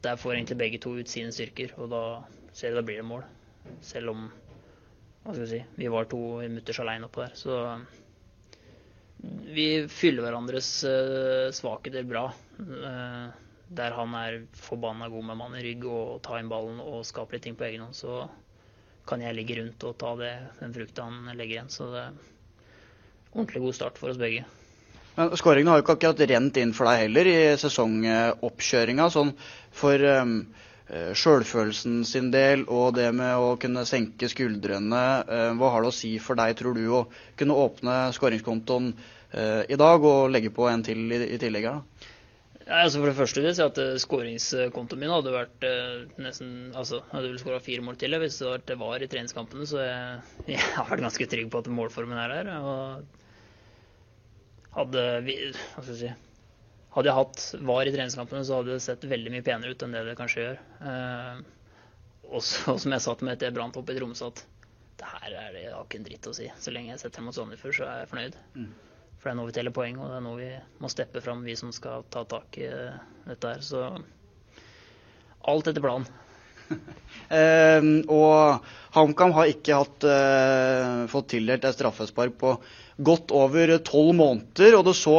der 0.04 0.20
får 0.20 0.36
egentlig 0.36 0.60
begge 0.60 0.82
to 0.84 0.96
ut 1.00 1.12
sine 1.12 1.34
styrker, 1.36 1.74
og 1.78 1.90
da 1.94 2.04
da 2.60 2.82
blir 2.84 3.00
det 3.00 3.08
mål. 3.08 3.24
Selv 3.86 4.12
om 4.12 4.30
hva 5.24 5.34
skal 5.34 5.44
vi 5.44 5.52
si, 5.52 5.60
vi 5.78 5.90
var 5.92 6.08
to 6.10 6.20
mutters 6.50 6.80
aleine 6.82 7.08
oppå 7.08 7.22
der. 7.26 7.36
Så 7.38 7.58
vi 9.54 9.68
fyller 9.92 10.26
hverandres 10.26 10.72
uh, 10.88 11.52
svakheter 11.56 12.08
bra. 12.08 12.30
Uh, 12.60 13.30
der 13.70 13.94
han 13.94 14.16
er 14.18 14.40
forbanna 14.58 15.10
god 15.14 15.28
med 15.30 15.38
mann 15.38 15.58
i 15.60 15.64
rygg 15.64 15.86
og 15.86 16.22
ta 16.26 16.40
inn 16.40 16.50
ballen 16.50 16.80
og 16.82 17.06
skape 17.06 17.36
litt 17.36 17.46
ting 17.46 17.58
på 17.60 17.68
egen 17.68 17.84
hånd, 17.86 17.98
så 17.98 18.24
kan 19.10 19.22
jeg 19.22 19.38
ligge 19.38 19.60
rundt 19.60 19.84
og 19.86 19.98
ta 20.02 20.16
det, 20.18 20.32
den 20.60 20.74
frukta 20.74 21.06
han 21.06 21.30
legger 21.38 21.60
igjen. 21.60 21.70
Så 21.74 21.90
det 21.94 22.02
er 22.08 22.18
ordentlig 23.36 23.62
god 23.68 23.78
start 23.78 24.02
for 24.02 24.14
oss 24.14 24.22
begge. 24.22 24.46
Men 25.20 25.34
skåringene 25.36 25.74
har 25.74 25.82
jo 25.82 25.84
ikke 25.84 25.98
akkurat 25.98 26.22
rent 26.32 26.58
inn 26.62 26.70
for 26.72 26.88
deg 26.88 27.02
heller 27.02 27.28
i 27.28 27.38
sesongoppkjøringa. 27.60 29.10
Sånn 29.12 29.34
for 29.76 30.06
um, 30.16 30.38
sjølfølelsen 30.88 31.98
sin 32.08 32.30
del 32.32 32.64
og 32.72 32.94
det 32.96 33.10
med 33.18 33.36
å 33.36 33.50
kunne 33.60 33.84
senke 33.90 34.30
skuldrene. 34.32 35.02
Uh, 35.28 35.50
hva 35.60 35.74
har 35.74 35.84
det 35.84 35.92
å 35.92 35.98
si 35.98 36.14
for 36.24 36.40
deg, 36.40 36.56
tror 36.62 36.80
du, 36.80 36.86
å 37.02 37.04
kunne 37.36 37.60
åpne 37.66 37.98
skåringskontoen 38.16 38.94
uh, 38.96 39.68
i 39.68 39.82
dag 39.84 40.08
og 40.08 40.32
legge 40.32 40.54
på 40.56 40.72
en 40.72 40.88
til 40.88 41.04
i, 41.12 41.20
i 41.36 41.42
tillegg 41.42 41.68
da? 41.68 41.76
Ja, 42.70 42.86
altså 42.86 43.02
for 43.02 43.10
det 43.10 43.18
første 43.18 43.42
vil 43.42 43.50
jeg 43.50 43.58
si 43.58 43.64
at 43.66 43.80
Skåringskontoen 44.06 45.00
min 45.02 45.10
hadde 45.10 45.32
vært 45.34 45.64
eh, 45.66 46.04
nesten 46.22 46.70
altså, 46.78 47.00
hadde 47.10 47.32
vel 47.32 47.40
skåra 47.42 47.58
fire 47.66 47.82
mål 47.82 47.98
til 47.98 48.14
hvis 48.22 48.38
det 48.70 48.76
var 48.78 49.02
i 49.02 49.08
treningskampene. 49.10 49.66
Så 49.66 49.82
jeg, 49.82 50.20
jeg 50.54 50.68
vært 50.78 51.02
ganske 51.02 51.28
trygg 51.32 51.50
på 51.50 51.64
at 51.64 51.72
målformen 51.74 52.22
er 52.22 52.36
der. 52.36 52.52
Og 52.62 53.19
hadde 54.76 55.06
vi, 55.26 55.36
si, 55.88 56.12
hadde 56.96 57.10
jeg 57.10 57.18
hatt 57.20 57.46
VAR 57.70 57.90
i 57.90 57.94
treningskampene, 57.94 58.44
så 58.46 58.60
hadde 58.60 58.76
det 58.76 58.84
sett 58.86 59.08
veldig 59.10 59.34
mye 59.34 59.46
penere 59.46 59.74
ut 59.74 59.86
enn 59.86 59.96
det 59.96 60.06
det 60.08 60.18
kanskje 60.20 60.46
gjør. 60.46 60.62
Eh, 60.92 61.42
og 62.30 62.46
som 62.84 62.96
jeg 62.96 63.06
sa 63.06 63.16
til 63.16 63.30
meg 63.30 63.46
jeg 63.46 63.56
brant 63.56 63.80
opp 63.80 63.90
i 63.90 63.98
Tromsø, 63.98 64.30
at 64.30 64.46
det 65.00 65.10
her 65.10 65.32
er 65.32 65.52
det, 65.56 65.64
jeg 65.64 65.74
har 65.74 65.88
ikke 65.88 66.00
en 66.02 66.08
dritt 66.10 66.30
å 66.30 66.36
si. 66.36 66.48
Så 66.60 66.76
lenge 66.76 66.94
jeg 66.94 67.02
setter 67.02 67.24
mot 67.26 67.36
Sandefjord, 67.36 67.76
så 67.78 67.88
er 67.88 68.02
jeg 68.02 68.12
fornøyd. 68.12 68.40
Mm. 68.56 68.72
For 69.20 69.28
det 69.28 69.32
er 69.32 69.38
nå 69.40 69.46
vi 69.48 69.54
teller 69.56 69.76
poeng, 69.76 70.00
og 70.00 70.12
det 70.12 70.18
er 70.18 70.26
nå 70.26 70.34
vi 70.40 70.50
må 70.84 70.92
steppe 70.92 71.22
fram, 71.24 71.46
vi 71.48 71.56
som 71.60 71.72
skal 71.76 72.06
ta 72.12 72.26
tak 72.28 72.60
i 72.60 72.68
uh, 72.68 73.00
dette 73.28 73.54
her. 73.54 73.64
Så 73.64 73.86
alt 75.50 75.72
etter 75.72 75.84
planen. 75.84 76.08
Uh, 76.74 77.82
og 78.20 78.70
HamKam 78.96 79.36
har 79.38 79.52
ikke 79.52 79.78
hatt, 79.78 80.06
uh, 80.08 81.06
fått 81.12 81.32
tildelt 81.36 81.66
et 81.68 81.78
straffespark 81.78 82.38
på 82.42 82.58
godt 83.00 83.34
over 83.36 83.78
tolv 83.86 84.14
måneder. 84.18 84.78
Og 84.80 84.86
det 84.88 84.96
så, 84.98 85.18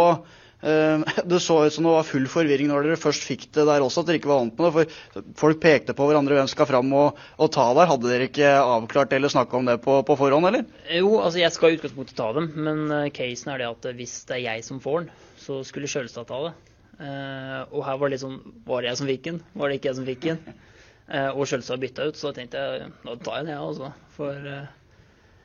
uh, 0.64 1.12
det 1.32 1.42
så 1.44 1.58
ut 1.64 1.74
som 1.74 1.86
det 1.86 1.94
var 1.94 2.08
full 2.08 2.26
forvirring 2.30 2.70
når 2.70 2.88
dere 2.88 3.00
først 3.00 3.26
fikk 3.28 3.46
det 3.56 3.66
der 3.68 3.84
også, 3.84 4.02
at 4.02 4.10
dere 4.10 4.20
ikke 4.20 4.32
var 4.32 4.42
vant 4.42 4.58
med 4.58 4.66
det. 4.66 4.86
For 5.12 5.28
folk 5.44 5.60
pekte 5.62 5.94
på 5.96 6.08
hverandre 6.08 6.38
hvem 6.38 6.50
skal 6.50 6.68
fram 6.70 6.90
og, 6.98 7.20
og 7.38 7.52
ta 7.54 7.68
der. 7.78 7.90
Hadde 7.92 8.10
dere 8.10 8.30
ikke 8.30 8.54
avklart 8.58 9.14
eller 9.16 9.32
snakka 9.32 9.60
om 9.60 9.70
det 9.70 9.78
på, 9.84 10.00
på, 10.06 10.18
forhånd, 10.18 10.50
eller? 10.50 10.66
Jo, 10.90 11.20
altså 11.20 11.42
jeg 11.42 11.54
skal 11.54 11.70
i 11.70 11.78
utgangspunktet 11.78 12.18
ta 12.18 12.32
dem, 12.36 12.50
men 12.56 12.88
uh, 12.90 13.12
casen 13.14 13.54
er 13.54 13.62
det 13.62 13.70
at 13.70 13.92
hvis 14.00 14.18
det 14.30 14.40
er 14.40 14.48
jeg 14.48 14.66
som 14.66 14.82
får 14.82 15.04
den, 15.04 15.14
så 15.40 15.62
skulle 15.66 15.88
Sjølstad 15.90 16.26
ta 16.28 16.42
det. 16.48 16.56
Og 17.00 17.78
her 17.86 17.96
var 17.96 18.10
det 18.12 18.18
sånn 18.20 18.34
Var 18.68 18.82
det 18.82 18.90
jeg 18.90 18.98
som 18.98 19.06
fikk 19.08 19.22
den? 19.24 19.38
Var 19.56 19.70
det 19.70 19.78
ikke 19.78 19.88
jeg 19.88 19.96
som 19.96 20.08
fikk 20.10 20.26
den? 20.26 20.42
Uh, 21.10 21.32
og 21.34 21.48
Kjølsa 21.50 21.74
bytta 21.80 22.06
ut, 22.06 22.18
så 22.18 22.30
da 22.30 22.38
tenkte 22.38 22.60
jeg 22.60 22.90
da 23.02 23.16
tar 23.18 23.40
jeg 23.40 23.48
den, 23.48 23.52
jeg, 23.54 23.62
altså. 23.66 23.88
For 24.14 24.50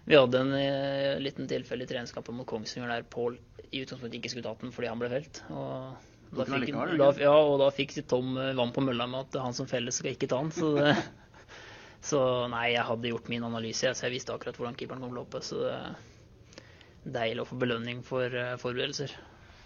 vi 0.06 0.18
hadde 0.20 0.42
en 0.44 0.54
uh, 0.54 1.24
liten 1.24 1.50
tilfelle 1.50 1.88
i 1.88 1.90
treningskampen 1.90 2.38
mot 2.38 2.48
Kongsvinger 2.50 2.92
der 2.94 3.08
Pål 3.10 3.40
i 3.72 3.82
utgangspunktet 3.82 4.20
ikke 4.20 4.32
skulle 4.36 4.46
tatt 4.46 4.62
den 4.62 4.74
fordi 4.76 4.92
han 4.92 5.02
ble 5.02 5.10
felt. 5.10 5.42
Og 5.50 6.36
da, 6.36 6.46
fikk, 6.46 6.70
da, 7.00 7.10
ja, 7.18 7.34
og 7.34 7.58
da 7.64 7.70
fikk 7.74 7.96
Tom 8.12 8.36
vann 8.38 8.74
på 8.76 8.84
mølla 8.86 9.08
med 9.10 9.26
at 9.26 9.40
han 9.42 9.56
som 9.58 9.70
felles 9.70 9.98
skal 10.02 10.14
ikke 10.14 10.30
ta 10.30 10.44
den. 10.44 10.54
Så, 10.54 10.74
det, 10.78 10.94
så, 12.12 12.22
nei, 12.54 12.68
jeg 12.76 12.86
hadde 12.86 13.14
gjort 13.14 13.32
min 13.34 13.48
analyse, 13.48 13.96
så 13.98 14.08
jeg 14.08 14.20
visste 14.20 14.36
akkurat 14.36 14.60
hvordan 14.62 14.78
keeperen 14.78 15.02
kom 15.02 15.16
til 15.16 15.22
å 15.22 15.26
hoppe. 15.26 15.42
Så 15.46 15.64
det 15.66 15.74
er 15.74 17.16
deilig 17.18 17.46
å 17.46 17.50
få 17.50 17.58
belønning 17.66 18.06
for 18.06 18.38
forberedelser. 18.62 19.18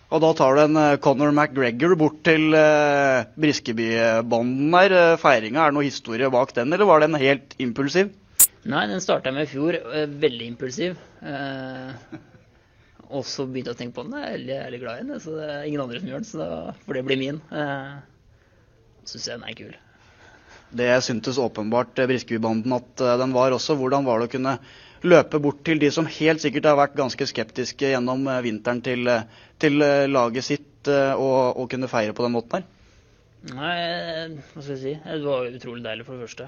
Og 0.10 0.24
da 0.24 0.30
tar 0.34 0.56
du 0.58 0.64
en 0.64 0.78
Conor 1.06 1.30
McGregor 1.30 1.94
bort 2.00 2.24
til 2.26 2.56
uh, 2.58 3.28
Briskeby-bånden 3.38 4.72
der. 4.74 4.96
Feiringa, 5.22 5.62
er 5.62 5.70
det 5.70 5.78
noe 5.78 5.86
historie 5.86 6.32
bak 6.34 6.56
den, 6.58 6.74
eller 6.74 6.90
var 6.90 7.04
den 7.04 7.18
helt 7.22 7.54
impulsiv? 7.62 8.10
Nei, 8.68 8.88
den 8.92 9.02
starta 9.02 9.32
med 9.32 9.48
i 9.48 9.50
fjor. 9.54 9.78
Eh, 9.78 10.08
veldig 10.20 10.48
impulsiv. 10.52 10.98
Eh, 11.24 12.18
og 13.10 13.24
så 13.26 13.46
begynte 13.48 13.72
jeg 13.72 13.78
å 13.78 13.80
tenke 13.80 13.96
på 13.96 14.06
den. 14.06 14.18
Jeg 14.20 14.28
er 14.28 14.66
veldig, 14.68 14.82
glad 14.82 15.00
i 15.00 15.06
den, 15.08 15.22
så 15.24 15.36
det 15.38 15.46
er 15.48 15.68
ingen 15.70 15.84
andre 15.86 16.02
som 16.02 16.10
gjør 16.12 16.20
den. 16.20 16.30
Så 16.30 16.42
da 16.42 16.50
får 16.84 17.00
det 17.00 17.06
bli 17.08 17.20
min. 17.24 17.40
Eh, 17.56 17.94
Syns 19.10 19.30
jeg 19.30 19.40
den 19.40 19.48
er 19.48 19.56
kul. 19.58 19.78
Det 20.80 20.90
syntes 21.02 21.40
åpenbart 21.42 21.98
Briskebybanden 21.98 22.76
at 22.76 23.02
den 23.24 23.32
var 23.34 23.56
også. 23.56 23.78
Hvordan 23.80 24.06
var 24.06 24.20
det 24.20 24.28
å 24.28 24.34
kunne 24.36 24.58
løpe 25.08 25.40
bort 25.44 25.62
til 25.68 25.80
de 25.82 25.92
som 25.94 26.10
helt 26.10 26.44
sikkert 26.44 26.68
har 26.72 26.80
vært 26.80 26.98
ganske 27.00 27.28
skeptiske 27.30 27.94
gjennom 27.94 28.28
vinteren 28.44 28.82
til, 28.86 29.08
til 29.62 29.80
laget 30.12 30.48
sitt, 30.48 30.68
og, 30.90 31.60
og 31.60 31.70
kunne 31.72 31.90
feire 31.92 32.16
på 32.16 32.26
den 32.26 32.36
måten 32.36 32.60
her? 32.60 32.68
Nei, 33.40 34.36
hva 34.52 34.60
skal 34.60 34.74
jeg 34.74 34.82
si. 34.82 34.94
Det 35.00 35.24
var 35.24 35.48
utrolig 35.48 35.84
deilig, 35.86 36.06
for 36.08 36.18
det 36.18 36.26
første. 36.28 36.48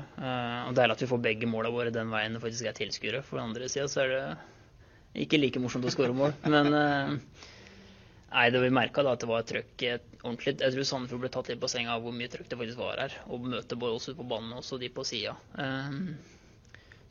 Og 0.67 0.73
deilig 0.75 0.97
at 0.97 1.03
vi 1.05 1.09
får 1.13 1.21
begge 1.23 1.47
måla 1.47 1.71
våre 1.71 1.93
den 1.95 2.11
veien 2.11 2.35
det 2.35 2.41
faktisk 2.43 2.67
er 2.67 2.75
tilskuere. 2.75 3.21
For 3.23 3.39
den 3.39 3.51
andre 3.51 3.69
sida 3.71 3.87
så 3.91 4.03
er 4.03 4.11
det 4.11 5.23
ikke 5.23 5.39
like 5.39 5.61
morsomt 5.63 5.87
å 5.87 5.93
skåre 5.93 6.15
mål. 6.15 6.35
Men 6.51 6.67
nei, 6.75 8.45
det 8.51 8.63
vi 8.63 8.73
merka 8.75 9.05
da 9.07 9.15
at 9.15 9.23
det 9.23 9.31
var 9.31 9.47
trøkk 9.47 9.85
ordentlig. 9.87 10.57
Jeg 10.59 10.75
tror 10.75 10.89
Sandefjord 10.91 11.23
ble 11.23 11.31
tatt 11.31 11.53
litt 11.53 11.63
på 11.63 11.71
senga 11.71 11.95
av 11.95 12.03
hvor 12.03 12.15
mye 12.15 12.31
trøkk 12.31 12.51
det 12.51 12.59
faktisk 12.59 12.83
var 12.83 13.01
her. 13.05 13.17
Og 13.31 13.47
møte 13.55 13.79
både 13.79 13.95
oss 13.95 14.11
ute 14.11 14.19
på 14.19 14.27
banen 14.27 14.51
og 14.51 14.63
også 14.65 14.81
de 14.81 14.91
på 14.91 15.07
sida. 15.07 15.37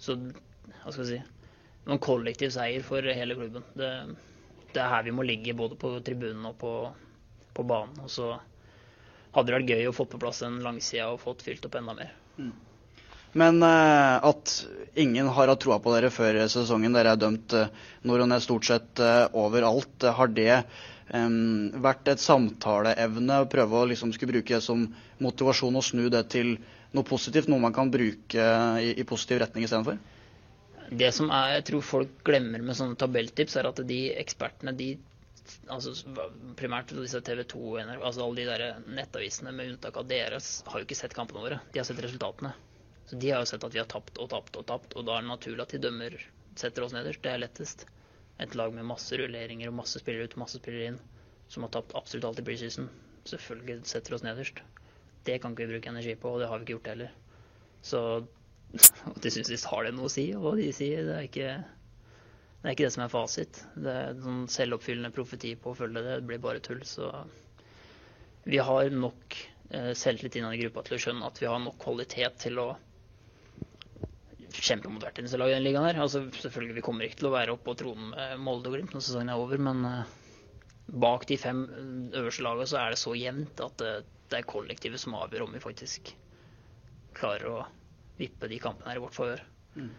Så 0.00 0.20
hva 0.82 0.92
skal 0.94 1.04
jeg 1.06 1.20
si. 1.20 1.50
noen 1.88 2.02
kollektiv 2.02 2.52
seier 2.54 2.84
for 2.86 3.02
hele 3.02 3.36
klubben. 3.38 3.66
Det, 3.74 3.90
det 4.74 4.82
er 4.82 4.92
her 4.94 5.06
vi 5.06 5.14
må 5.16 5.26
ligge, 5.26 5.56
både 5.56 5.78
på 5.80 5.92
tribunen 6.06 6.46
og 6.50 6.56
på, 6.60 6.72
på 7.56 7.66
banen. 7.66 8.02
Og 8.04 8.10
så 8.12 8.32
hadde 9.34 9.46
det 9.50 9.58
vært 9.58 9.72
gøy 9.74 9.88
å 9.90 9.94
få 9.94 10.06
på 10.10 10.20
plass 10.20 10.42
en 10.46 10.60
langside 10.64 11.06
og 11.08 11.22
fått 11.22 11.44
fylt 11.46 11.66
opp 11.66 11.78
enda 11.80 11.96
mer. 11.96 12.12
Mm. 12.38 12.52
Men 13.32 13.62
eh, 13.62 14.16
at 14.26 14.54
ingen 14.98 15.28
har 15.30 15.50
hatt 15.52 15.60
troa 15.62 15.78
på 15.82 15.92
dere 15.94 16.10
før 16.10 16.40
sesongen, 16.50 16.94
dere 16.96 17.14
er 17.14 17.20
dømt 17.20 17.54
eh, 17.54 17.70
nord 18.08 18.24
og 18.24 18.30
ned 18.32 18.42
stort 18.42 18.66
sett 18.66 19.02
eh, 19.02 19.26
overalt. 19.38 20.08
Har 20.16 20.32
det 20.34 20.64
vært 21.10 22.06
et 22.06 22.22
samtaleevne 22.22 23.40
å 23.42 23.46
prøve 23.50 23.80
å 23.80 23.86
liksom 23.90 24.12
skulle 24.14 24.36
bruke 24.36 24.54
det 24.54 24.62
som 24.62 24.84
motivasjon 25.18 25.74
og 25.74 25.82
snu 25.82 26.04
det 26.06 26.20
til 26.30 26.52
noe 26.94 27.06
positivt? 27.06 27.48
Noe 27.50 27.62
man 27.62 27.74
kan 27.74 27.90
bruke 27.90 28.44
i, 28.78 28.92
i 28.94 29.06
positiv 29.06 29.40
retning 29.42 29.66
istedenfor? 29.66 29.98
Det 30.90 31.12
som 31.14 31.30
er, 31.30 31.56
jeg 31.58 31.66
tror 31.68 31.86
folk 31.86 32.14
glemmer 32.26 32.62
med 32.66 32.74
sånne 32.74 32.98
tabelltips, 32.98 33.54
er 33.60 33.68
at 33.68 33.80
de 33.86 34.00
ekspertene, 34.18 34.74
de 34.74 34.96
altså 35.70 35.92
primært 36.58 36.92
disse 36.94 37.20
TV 37.26 37.44
2 37.52 37.60
og 37.70 37.92
altså 37.94 38.24
alle 38.24 38.40
de 38.40 38.48
der 38.48 38.82
nettavisene 38.98 39.52
med 39.54 39.72
unntak 39.74 39.96
av 40.00 40.08
deres, 40.10 40.50
har 40.66 40.80
jo 40.82 40.88
ikke 40.88 40.98
sett 40.98 41.14
kampene 41.16 41.44
våre. 41.44 41.60
De 41.72 41.80
har 41.80 41.86
sett 41.88 42.02
resultatene. 42.02 42.52
Så 43.10 43.18
De 43.18 43.30
har 43.30 43.42
jo 43.42 43.50
sett 43.50 43.64
at 43.66 43.74
vi 43.74 43.80
har 43.82 43.88
tapt 43.90 44.18
og 44.22 44.28
tapt 44.30 44.58
og 44.58 44.66
tapt, 44.66 44.94
og 44.94 45.06
da 45.06 45.16
er 45.16 45.24
det 45.24 45.30
naturlig 45.32 45.64
at 45.64 45.74
de 45.74 45.82
dømmer 45.82 46.18
setter 46.58 46.84
oss 46.86 46.94
nederst. 46.94 47.22
Det 47.24 47.32
er 47.32 47.42
lettest. 47.42 47.86
Et 48.40 48.54
lag 48.56 48.74
med 48.74 48.86
masse 48.88 49.16
rulleringer 49.18 49.70
og 49.70 49.78
masse 49.80 50.00
spillere 50.00 50.28
ut, 50.28 50.36
masse 50.40 50.60
spillere 50.60 50.92
inn, 50.92 51.00
som 51.50 51.66
har 51.66 51.72
tapt 51.74 51.96
absolutt 51.98 52.28
alt 52.28 52.42
i 52.42 52.46
preseason, 52.46 52.86
selvfølgelig 53.28 53.80
setter 53.90 54.16
oss 54.16 54.24
nederst. 54.26 54.62
Det 55.26 55.40
kan 55.42 55.52
ikke 55.52 55.66
vi 55.66 55.74
bruke 55.74 55.90
energi 55.92 56.14
på, 56.16 56.30
og 56.32 56.40
det 56.40 56.48
har 56.48 56.60
vi 56.60 56.66
ikke 56.66 56.76
gjort 56.78 56.92
heller. 56.94 57.16
Så 57.84 58.00
til 58.70 59.22
de 59.24 59.32
syns 59.34 59.50
visst 59.50 59.68
har 59.70 59.86
det 59.86 59.94
noe 59.96 60.08
å 60.08 60.12
si, 60.12 60.28
hva 60.36 60.54
de 60.58 60.70
sier. 60.74 61.04
Det 61.08 61.14
er 61.16 61.28
ikke 61.28 61.52
det 62.60 62.68
er 62.68 62.74
ikke 62.74 62.84
det 62.84 62.92
som 62.92 63.06
er 63.06 63.12
fasit. 63.12 63.62
Det 63.80 63.92
er 64.02 64.18
en 64.28 64.42
selvoppfyllende 64.52 65.12
profeti 65.16 65.54
på 65.56 65.72
å 65.72 65.78
følge 65.78 66.02
det. 66.04 66.18
Det 66.20 66.28
blir 66.28 66.42
bare 66.44 66.60
tull. 66.60 66.82
Så 66.84 67.08
vi 68.44 68.60
har 68.60 68.92
nok 68.92 69.36
eh, 69.72 69.94
selvtillit 69.96 70.36
innad 70.36 70.58
i 70.58 70.60
gruppa 70.66 70.84
til 70.84 70.98
å 70.98 71.00
skjønne 71.00 71.30
at 71.30 71.40
vi 71.40 71.48
har 71.48 71.62
nok 71.64 71.78
kvalitet 71.80 72.36
til 72.44 72.60
å 72.60 72.68
kjempe 74.50 74.90
mot 74.92 75.00
hvert 75.00 75.22
eneste 75.22 75.40
lag 75.40 75.48
i 75.48 75.56
den 75.56 75.64
ligaen 75.64 75.88
her. 75.88 76.02
Altså, 76.04 76.26
selvfølgelig, 76.36 76.76
vi 76.76 76.84
kommer 76.84 77.08
ikke 77.08 77.22
til 77.22 77.30
å 77.30 77.34
være 77.38 77.56
oppe 77.56 77.70
på 77.70 77.78
tronen 77.80 78.12
med 78.12 78.44
Molde 78.44 78.68
og 78.68 78.76
Glimt 78.76 78.92
når 78.92 79.06
sesongen 79.08 79.32
er 79.32 79.40
over, 79.40 79.64
men 79.70 79.80
eh, 79.88 80.14
bak 81.00 81.24
de 81.30 81.40
fem 81.40 81.64
øverste 82.12 82.44
lagene 82.44 82.68
så 82.68 82.82
er 82.82 82.92
det 82.92 83.00
så 83.00 83.16
jevnt 83.16 83.64
at 83.64 83.76
det, 83.80 83.92
det 84.28 84.42
er 84.42 84.48
kollektivet 84.52 85.00
som 85.00 85.16
avgjør 85.16 85.46
om 85.46 85.56
vi 85.56 85.64
faktisk 85.64 86.12
klarer 87.16 87.48
å 87.54 87.60
vippe 88.20 88.48
de 88.50 88.60
kampene 88.62 88.92
her 88.92 89.00
i 89.00 89.04
vårt 89.04 89.16
favør. 89.16 89.42
Mm 89.80 89.90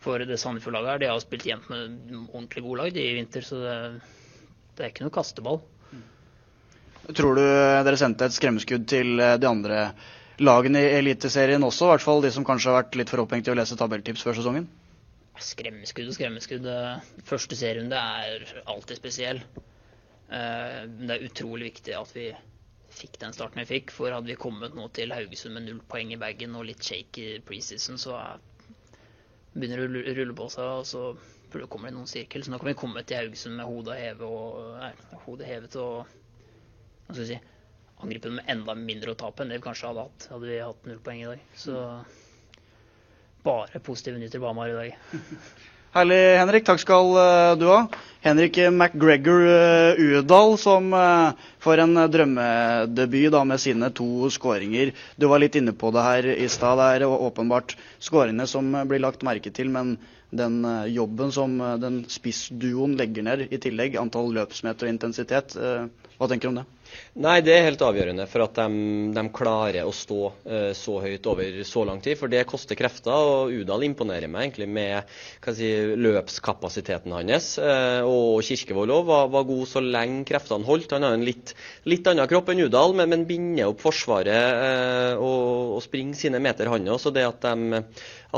for 0.00 0.22
det 0.24 0.38
Sandefjord-laget 0.40 0.90
her. 0.94 1.02
De 1.02 1.10
har 1.10 1.20
spilt 1.22 1.46
jevnt 1.46 1.68
med 1.72 2.14
ordentlig 2.32 2.64
gode 2.64 2.82
lag 2.82 2.94
de 2.94 3.04
i 3.04 3.16
vinter, 3.18 3.44
så 3.44 3.60
det, 3.60 3.76
det, 4.74 4.84
er 4.84 4.92
ikke 4.92 5.06
noe 5.06 5.14
kasteball. 5.14 5.60
Tror 7.16 7.36
du 7.36 7.42
dere 7.42 7.98
sendte 7.98 8.28
et 8.28 8.36
skremmeskudd 8.36 8.84
til 8.90 9.18
eh, 9.18 9.36
de 9.40 9.48
andre 9.48 9.80
lagene 10.40 10.82
i 10.84 10.92
Eliteserien 11.00 11.64
også? 11.66 11.88
I 11.88 11.94
hvert 11.94 12.04
fall 12.04 12.22
de 12.24 12.30
som 12.34 12.46
kanskje 12.46 12.70
har 12.70 12.82
vært 12.82 13.00
litt 13.00 13.12
for 13.12 13.24
opphengt 13.24 13.48
i 13.48 13.52
å 13.52 13.56
lese 13.58 13.78
tabelltips 13.80 14.24
før 14.26 14.38
sesongen? 14.38 14.68
Skremmeskudd 15.40 16.12
og 16.12 16.16
skremmeskudd. 16.16 16.68
Første 17.28 17.56
serierunde 17.56 17.96
er 17.96 18.44
alltid 18.68 19.00
spesiell. 19.00 19.42
Eh, 20.30 20.78
det 20.86 21.16
er 21.16 21.26
utrolig 21.26 21.72
viktig 21.72 21.96
at 21.98 22.14
vi 22.14 22.30
fikk 22.94 23.18
den 23.22 23.34
starten 23.36 23.62
vi 23.62 23.68
fikk. 23.68 23.92
For 23.94 24.12
hadde 24.14 24.30
vi 24.30 24.38
kommet 24.40 24.76
nå 24.76 24.88
til 24.96 25.14
Haugesund 25.14 25.56
med 25.56 25.66
null 25.66 25.82
poeng 25.90 26.12
i 26.14 26.20
bagen 26.20 26.56
og 26.58 26.66
litt 26.68 26.84
shake 26.84 27.24
i 27.24 27.42
preseason, 27.46 27.98
så 28.00 28.18
begynner 29.54 29.84
å 29.84 29.90
rulle 29.90 30.36
på 30.36 30.48
seg, 30.52 30.72
og 30.80 30.86
så 30.86 31.66
kommer 31.70 31.90
det 31.90 31.96
noen 31.96 32.10
sirkel. 32.10 32.44
Så 32.44 32.52
nå 32.52 32.60
kan 32.62 32.70
vi 32.70 32.78
komme 32.78 33.02
til 33.06 33.22
Haugesund 33.22 33.58
med 33.58 33.68
hodet 33.68 33.98
hevet 33.98 34.26
og, 34.26 34.76
nei, 34.78 34.92
hodet 35.26 35.50
hevet 35.50 35.78
og 35.82 35.96
hva 36.04 37.16
skal 37.16 37.24
vi 37.24 37.30
si, 37.32 37.40
angripe 38.00 38.30
med 38.32 38.46
enda 38.52 38.76
mindre 38.78 39.12
å 39.12 39.18
tape 39.18 39.42
enn 39.42 39.50
det 39.50 39.58
vi 39.58 39.66
kanskje 39.66 39.90
hadde 39.90 40.06
hatt 40.06 40.28
hadde 40.30 40.46
vi 40.46 40.60
hatt 40.62 40.86
null 40.88 41.02
poeng 41.04 41.24
i 41.24 41.28
dag. 41.32 41.42
Så 41.58 41.74
bare 43.44 43.82
positive 43.82 44.20
nyheter 44.20 44.42
på 44.42 44.50
Hamar 44.52 44.70
i 44.70 44.78
dag. 44.78 45.20
Herlig, 45.90 46.38
Henrik. 46.38 46.62
Takk 46.68 46.78
skal 46.84 47.08
uh, 47.18 47.58
du 47.58 47.64
ha. 47.66 47.80
Henrik 48.22 48.60
McGregor 48.70 49.42
Uedal, 49.98 50.52
som 50.60 50.92
uh, 50.94 51.32
får 51.58 51.82
en 51.82 52.02
drømmedebut 52.14 53.32
da, 53.34 53.40
med 53.48 53.58
sine 53.58 53.88
to 53.90 54.30
skåringer. 54.30 54.92
Du 55.18 55.26
var 55.26 55.42
litt 55.42 55.58
inne 55.58 55.74
på 55.74 55.90
det 55.90 56.04
her 56.06 56.28
i 56.36 56.46
stad. 56.52 56.78
Det 56.78 57.00
er 57.00 57.06
åpenbart 57.10 57.74
skåringene 57.98 58.46
som 58.46 58.70
blir 58.86 59.02
lagt 59.02 59.26
merke 59.26 59.50
til, 59.50 59.72
men 59.74 59.96
den 60.30 60.62
jobben 60.94 61.34
som 61.34 61.58
den 61.82 62.04
spissduoen 62.06 62.94
legger 62.94 63.26
ned, 63.26 63.48
i 63.50 63.58
tillegg 63.58 63.98
antall 63.98 64.30
løpsmeter 64.36 64.86
og 64.86 64.92
intensitet, 64.94 65.56
hva 65.58 66.28
tenker 66.30 66.46
du 66.46 66.52
om 66.52 66.60
det? 66.60 66.68
Nei, 67.20 67.40
Det 67.42 67.52
er 67.52 67.64
helt 67.66 67.82
avgjørende 67.82 68.24
for 68.30 68.44
at 68.44 68.58
de, 68.60 68.82
de 69.16 69.22
klarer 69.34 69.86
å 69.86 69.92
stå 69.94 70.18
uh, 70.30 70.70
så 70.78 71.00
høyt 71.02 71.26
over 71.26 71.60
så 71.66 71.82
lang 71.88 71.98
tid. 72.02 72.14
For 72.20 72.30
det 72.30 72.44
koster 72.48 72.78
krefter. 72.78 73.10
og 73.10 73.50
Udal 73.50 73.82
imponerer 73.88 74.30
meg 74.30 74.46
egentlig 74.46 74.68
med 74.70 75.10
si, 75.56 75.70
løpskapasiteten 75.98 77.14
hans. 77.16 77.52
Uh, 77.58 78.06
og 78.06 78.44
Kirkevold 78.46 78.94
òg 78.94 79.08
var, 79.10 79.26
var, 79.34 79.48
god 79.48 79.64
så 79.72 79.82
lenge 79.82 80.22
kreftene 80.30 80.68
holdt. 80.68 80.94
Han 80.94 81.08
har 81.08 81.16
en 81.18 81.26
litt, 81.26 81.54
litt 81.90 82.06
annen 82.06 82.30
kropp 82.30 82.52
enn 82.54 82.62
Udal, 82.68 82.94
men, 82.94 83.10
men 83.10 83.26
binder 83.28 83.72
opp 83.72 83.82
Forsvaret 83.82 84.62
uh, 84.62 85.18
og, 85.18 85.74
og, 85.80 85.82
springer 85.82 86.18
sine 86.20 86.42
meter, 86.42 86.70
han 86.70 86.86
òg. 86.86 87.00
Så 87.02 87.10
det 87.14 87.26
at 87.26 87.42
de, 87.42 87.82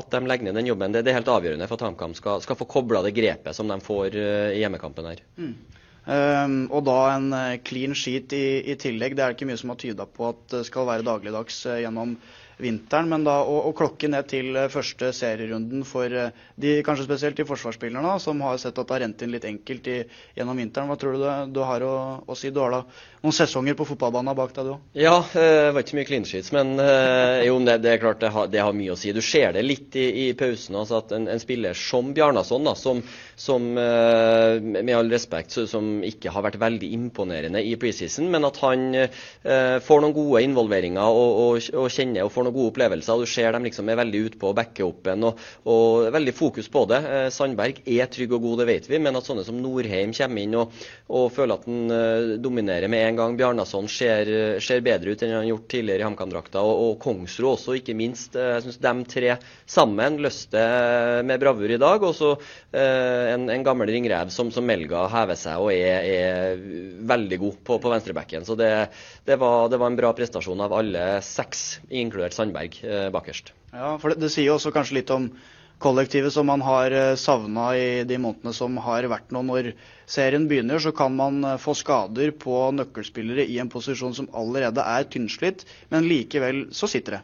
at 0.00 0.16
de 0.16 0.22
legger 0.24 0.48
ned 0.48 0.58
den 0.62 0.72
jobben, 0.72 0.96
det, 0.96 1.04
det, 1.04 1.12
er 1.12 1.20
helt 1.20 1.30
avgjørende 1.34 1.68
for 1.68 1.76
at 1.76 1.86
HamKam 1.90 2.16
skal, 2.16 2.40
skal, 2.40 2.56
få 2.56 2.70
kobla 2.72 3.04
det 3.04 3.12
grepet 3.20 3.56
som 3.56 3.68
de 3.68 3.78
får 3.84 4.16
i 4.16 4.62
hjemmekampen 4.62 5.12
her. 5.12 5.22
Mm. 5.36 5.54
Um, 6.02 6.64
og 6.74 6.82
da 6.88 6.96
en 7.14 7.28
uh, 7.30 7.58
clean 7.62 7.94
sheet 7.94 8.32
i, 8.34 8.46
i, 8.72 8.74
tillegg. 8.74 9.14
Det 9.14 9.22
er 9.22 9.36
ikke 9.36 9.46
mye 9.46 9.58
som 9.60 9.70
har 9.70 9.78
tyda 9.78 10.06
på 10.10 10.32
at 10.32 10.40
det 10.50 10.64
skal 10.66 10.88
være 10.88 11.06
dagligdags 11.06 11.60
uh, 11.70 11.76
gjennom 11.78 12.16
vinteren. 12.60 13.08
Men 13.12 13.26
da 13.26 13.38
å, 13.44 13.58
å 13.68 13.72
klokke 13.76 14.10
ned 14.12 14.28
til 14.30 14.52
uh, 14.56 14.68
første 14.72 15.12
serierunden 15.16 15.86
for 15.88 16.08
de, 16.08 16.74
kanskje 16.86 17.06
spesielt 17.08 17.38
de 17.38 17.46
forsvarsspillerne 17.48 18.18
som 18.22 18.42
har 18.46 18.60
sett 18.60 18.78
at 18.78 18.88
det 18.88 18.96
har 18.96 19.04
rent 19.06 19.24
inn 19.24 19.34
litt 19.34 19.48
enkelt 19.48 19.88
i, 19.92 19.98
gjennom 20.36 20.60
vinteren. 20.60 20.90
Hva 20.90 20.98
tror 21.00 21.16
du 21.16 21.24
det, 21.24 21.34
du 21.54 21.62
har 21.66 21.86
å, 21.86 21.96
å, 22.26 22.38
si? 22.38 22.52
Du 22.52 22.62
har 22.62 22.76
da 22.76 22.82
noen 23.22 23.36
sesonger 23.36 23.76
på 23.78 23.86
fotballbanen 23.92 24.36
bak 24.36 24.54
deg, 24.56 24.68
du 24.68 24.74
òg? 24.74 24.86
Ja, 24.98 25.16
det 25.32 25.72
var 25.76 25.84
ikke 25.84 26.00
mye 26.00 26.08
clean 26.08 26.26
sheets, 26.26 26.50
men 26.54 26.74
jo, 27.46 27.58
det, 27.62 27.78
er 27.86 28.00
klart 28.02 28.22
det 28.22 28.32
har, 28.34 28.48
det 28.50 28.62
har, 28.62 28.74
mye 28.76 28.96
å 28.96 28.98
si. 28.98 29.12
Du 29.14 29.22
ser 29.24 29.54
det 29.54 29.62
litt 29.62 29.94
i, 29.98 30.08
i 30.24 30.30
pausen. 30.38 30.76
altså 30.80 30.98
at 30.98 31.14
en, 31.14 31.28
en 31.30 31.42
spiller 31.42 31.78
som 31.78 32.10
Bjarnason, 32.16 32.66
da, 32.66 32.74
som 32.78 33.02
som 33.42 33.78
eh, 33.78 34.60
med 34.62 34.92
all 34.96 35.10
respekt 35.10 35.56
som 35.68 35.88
ikke 36.06 36.30
har 36.32 36.44
vært 36.46 36.60
veldig 36.62 36.90
imponerende 36.94 37.62
i 37.64 37.74
preseason, 37.80 38.28
men 38.30 38.46
at 38.46 38.60
han 38.62 38.84
eh, 38.94 39.78
får 39.82 40.02
noen 40.04 40.14
gode 40.16 40.42
involveringer 40.46 41.02
og, 41.02 41.32
og, 41.42 41.70
og, 41.74 41.88
kjenner 41.92 42.26
og 42.26 42.32
får 42.34 42.41
noen 42.46 42.56
gode 42.56 42.72
opplevelser. 42.72 43.14
og 43.14 43.24
Du 43.24 43.30
ser 43.30 43.52
dem 43.54 43.66
liksom 43.66 43.88
er 43.88 44.00
veldig 44.00 44.22
ute 44.26 44.40
på 44.40 44.50
å 44.50 44.56
backe 44.56 44.84
opp 44.86 45.10
en 45.12 45.28
og, 45.30 45.42
og, 45.64 46.08
veldig 46.14 46.34
fokus 46.36 46.70
på 46.72 46.84
det. 46.90 47.00
Eh, 47.02 47.28
Sandberg 47.34 47.82
er 47.84 48.10
trygg 48.12 48.34
og 48.36 48.46
god, 48.46 48.62
det 48.62 48.68
vet 48.70 48.88
vi, 48.90 49.00
men 49.02 49.18
at 49.18 49.28
sånne 49.28 49.44
som 49.46 49.60
Norheim 49.62 50.14
kommer 50.16 50.42
inn 50.42 50.58
og, 50.58 50.82
føler 51.32 51.58
at 51.58 51.66
han 51.68 52.40
dominerer 52.42 52.90
med 52.90 53.06
en 53.06 53.20
gang. 53.20 53.36
Bjarnason 53.38 53.88
ser, 53.90 54.28
ser, 54.64 54.82
bedre 54.84 55.12
ut 55.12 55.22
enn 55.22 55.34
han 55.34 55.42
har 55.42 55.50
gjort 55.52 55.68
tidligere 55.70 56.02
i 56.02 56.06
HamKam-drakta. 56.08 56.62
Og, 56.64 56.82
og 56.86 56.94
Kongsro 57.02 57.52
også, 57.54 57.76
ikke 57.78 57.96
minst. 57.96 58.36
Jeg 58.38 58.64
syns 58.64 58.80
de 58.82 58.94
tre 59.12 59.36
sammen 59.68 60.18
løste 60.22 60.62
med 61.26 61.40
bravur 61.42 61.70
i 61.70 61.80
dag. 61.80 62.02
og 62.02 62.16
så 62.16 62.34
en, 62.72 63.48
en 63.52 63.66
gammel 63.66 63.90
ringrev 63.92 64.32
som, 64.34 64.50
som 64.54 64.66
Melga 64.66 65.04
hever 65.12 65.38
seg 65.38 65.62
og 65.62 65.72
er, 65.74 66.06
er 66.06 66.62
veldig 67.08 67.38
god 67.42 67.58
på, 67.66 67.78
på 67.82 67.92
venstrebacken. 67.92 68.46
Så 68.46 68.56
det, 68.58 68.70
det, 69.24 69.36
var, 69.40 69.68
det, 69.68 69.78
var, 69.80 69.90
en 69.90 69.98
bra 69.98 70.12
prestasjon 70.16 70.60
av 70.64 70.74
alle 70.76 71.06
seks, 71.24 71.80
inkludert 71.90 72.31
Sandberg, 72.36 72.78
eh, 72.84 73.08
bakerst. 73.14 73.52
Ja, 73.72 73.96
for 73.98 74.12
det, 74.12 74.20
det 74.24 74.32
sier 74.34 74.54
også 74.54 74.72
kanskje 74.74 75.00
litt 75.00 75.12
om 75.14 75.30
kollektivet 75.82 76.32
som 76.32 76.46
man 76.46 76.62
har 76.62 76.94
eh, 76.94 77.14
savna 77.18 77.72
i 77.76 78.04
de 78.08 78.18
månedene 78.22 78.54
som 78.54 78.78
har 78.84 79.08
vært 79.10 79.32
nå. 79.34 79.42
Når 79.48 79.72
serien 80.06 80.46
begynner, 80.50 80.82
så 80.82 80.94
kan 80.96 81.14
man 81.18 81.42
eh, 81.44 81.58
få 81.60 81.74
skader 81.78 82.34
på 82.38 82.64
nøkkelspillere 82.78 83.46
i 83.48 83.58
en 83.62 83.72
posisjon 83.72 84.14
som 84.16 84.30
allerede 84.36 84.84
er 84.84 85.08
tynnslitt, 85.10 85.66
men 85.90 86.08
likevel 86.08 86.68
så 86.76 86.90
sitter 86.90 87.18
det. 87.18 87.22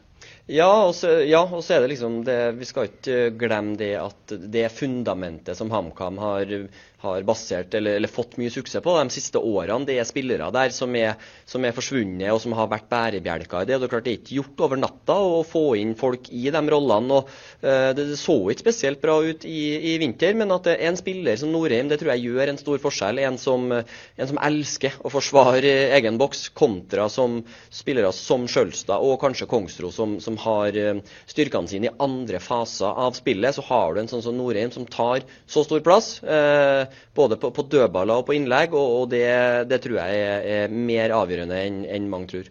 Ja, 0.49 0.69
og 0.89 0.95
så, 0.97 1.11
ja, 1.29 1.43
og 1.45 1.61
så 1.65 1.77
er 1.77 1.85
det 1.85 1.91
liksom 1.93 2.23
det, 2.25 2.37
Vi 2.57 2.67
skal 2.69 2.89
ikke 2.89 3.17
glemme 3.37 3.77
det 3.81 3.93
at 4.01 4.33
det 4.49 4.65
fundamentet 4.73 5.57
som 5.59 5.71
HamKam 5.73 6.19
har 6.21 6.53
har 6.99 7.23
basert 7.23 7.75
eller, 7.79 7.95
eller, 7.99 8.11
fått 8.11 8.37
mye 8.41 8.51
suksess 8.51 8.83
på 8.83 8.95
de 8.99 9.13
siste 9.15 9.39
årene. 9.39 9.87
Det 9.87 9.99
er 10.01 10.07
spillere 10.09 10.49
der 10.55 10.73
som 10.75 10.95
er, 10.99 11.15
som 11.47 11.63
er 11.63 11.75
forsvunnet 11.77 12.33
og 12.35 12.41
som 12.43 12.57
har 12.59 12.71
vært 12.73 12.89
bærebjelker 12.91 13.63
i 13.63 13.69
det. 13.69 13.77
Det 13.79 13.87
er 13.87 13.93
klart 13.93 14.09
det 14.09 14.15
er 14.15 14.19
ikke 14.19 14.39
gjort 14.41 14.65
over 14.67 14.81
natta 14.83 15.19
å 15.23 15.45
få 15.47 15.63
inn 15.79 15.95
folk 15.99 16.27
i 16.35 16.49
de 16.51 16.63
rollene. 16.75 17.21
og 17.21 17.31
uh, 17.63 17.91
Det 17.95 18.09
så 18.19 18.37
ikke 18.51 18.67
spesielt 18.67 19.03
bra 19.03 19.15
ut 19.23 19.47
i, 19.47 19.61
i, 19.93 19.95
vinter, 20.03 20.35
men 20.39 20.51
at 20.57 20.67
en 20.75 20.99
spiller 20.99 21.39
som 21.39 21.53
Norheim 21.55 21.91
det 21.91 22.01
tror 22.01 22.17
jeg 22.17 22.27
gjør 22.27 22.53
en 22.53 22.59
stor 22.65 22.83
forskjell. 22.83 23.23
En 23.23 23.39
som, 23.39 23.71
en 23.71 24.31
som 24.33 24.43
elsker 24.51 24.99
å 25.07 25.15
forsvare 25.15 25.75
egen 26.01 26.19
boks, 26.19 26.49
kontra 26.59 27.07
som 27.13 27.39
spillere 27.71 28.11
som 28.17 28.49
Skjølstad 28.51 29.07
og 29.07 29.21
kanskje 29.23 29.47
Kongsro, 29.51 29.93
som, 29.95 30.19
som 30.25 30.41
har 30.49 30.75
uh, 30.75 30.99
styrkene 31.31 31.71
sine 31.71 31.93
i 31.93 31.95
andre 32.03 32.43
faser 32.43 32.91
av 32.91 33.15
spillet. 33.15 33.55
Så 33.55 33.63
har 33.71 33.95
du 33.95 34.03
en 34.03 34.11
sånn 34.11 34.27
som 34.27 34.35
Norheim 34.35 34.75
som 34.75 34.89
tar 34.91 35.23
så 35.47 35.63
stor 35.63 35.87
plass. 35.87 36.17
Uh, 36.27 36.88
både 37.17 37.39
på, 37.41 37.51
på, 37.55 37.67
dødballer 37.73 38.21
og 38.23 38.27
på 38.29 38.37
innlegg, 38.39 38.75
og, 38.77 39.03
og 39.03 39.11
det, 39.13 39.27
det, 39.71 39.83
tror 39.85 40.01
jeg 40.01 40.23
er, 40.25 40.49
er 40.65 40.73
mer 40.93 41.15
avgjørende 41.19 41.61
enn 41.67 41.83
en 41.99 42.09
mange 42.13 42.33
tror. 42.33 42.51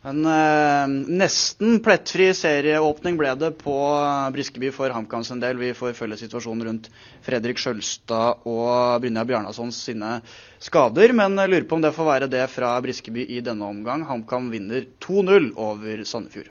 En 0.00 0.24
eh, 0.24 0.92
nesten 1.12 1.74
plettfri 1.84 2.30
serieåpning 2.32 3.18
ble 3.20 3.34
det 3.36 3.50
på 3.60 3.74
Briskeby 4.32 4.70
for 4.72 4.94
HamKams 4.96 5.28
en 5.34 5.42
del. 5.42 5.58
Vi 5.60 5.74
får 5.76 5.92
følge 5.98 6.16
situasjonen 6.22 6.64
rundt 6.70 6.88
Fredrik 7.26 7.60
Sjølstad 7.60 8.46
og 8.48 9.02
Brynjar 9.04 9.28
Bjarnasons 9.28 9.82
sine 9.90 10.14
skader. 10.56 11.12
Men 11.12 11.36
lurer 11.36 11.68
på 11.68 11.76
om 11.76 11.84
det 11.84 11.92
får 11.92 12.08
være 12.08 12.30
det 12.32 12.46
fra 12.54 12.72
Briskeby 12.80 13.26
i 13.28 13.42
denne 13.44 13.68
omgang. 13.68 14.06
HamKam 14.08 14.48
vinner 14.54 14.88
2-0 15.04 15.52
over 15.60 16.04
Sandefjord. 16.08 16.48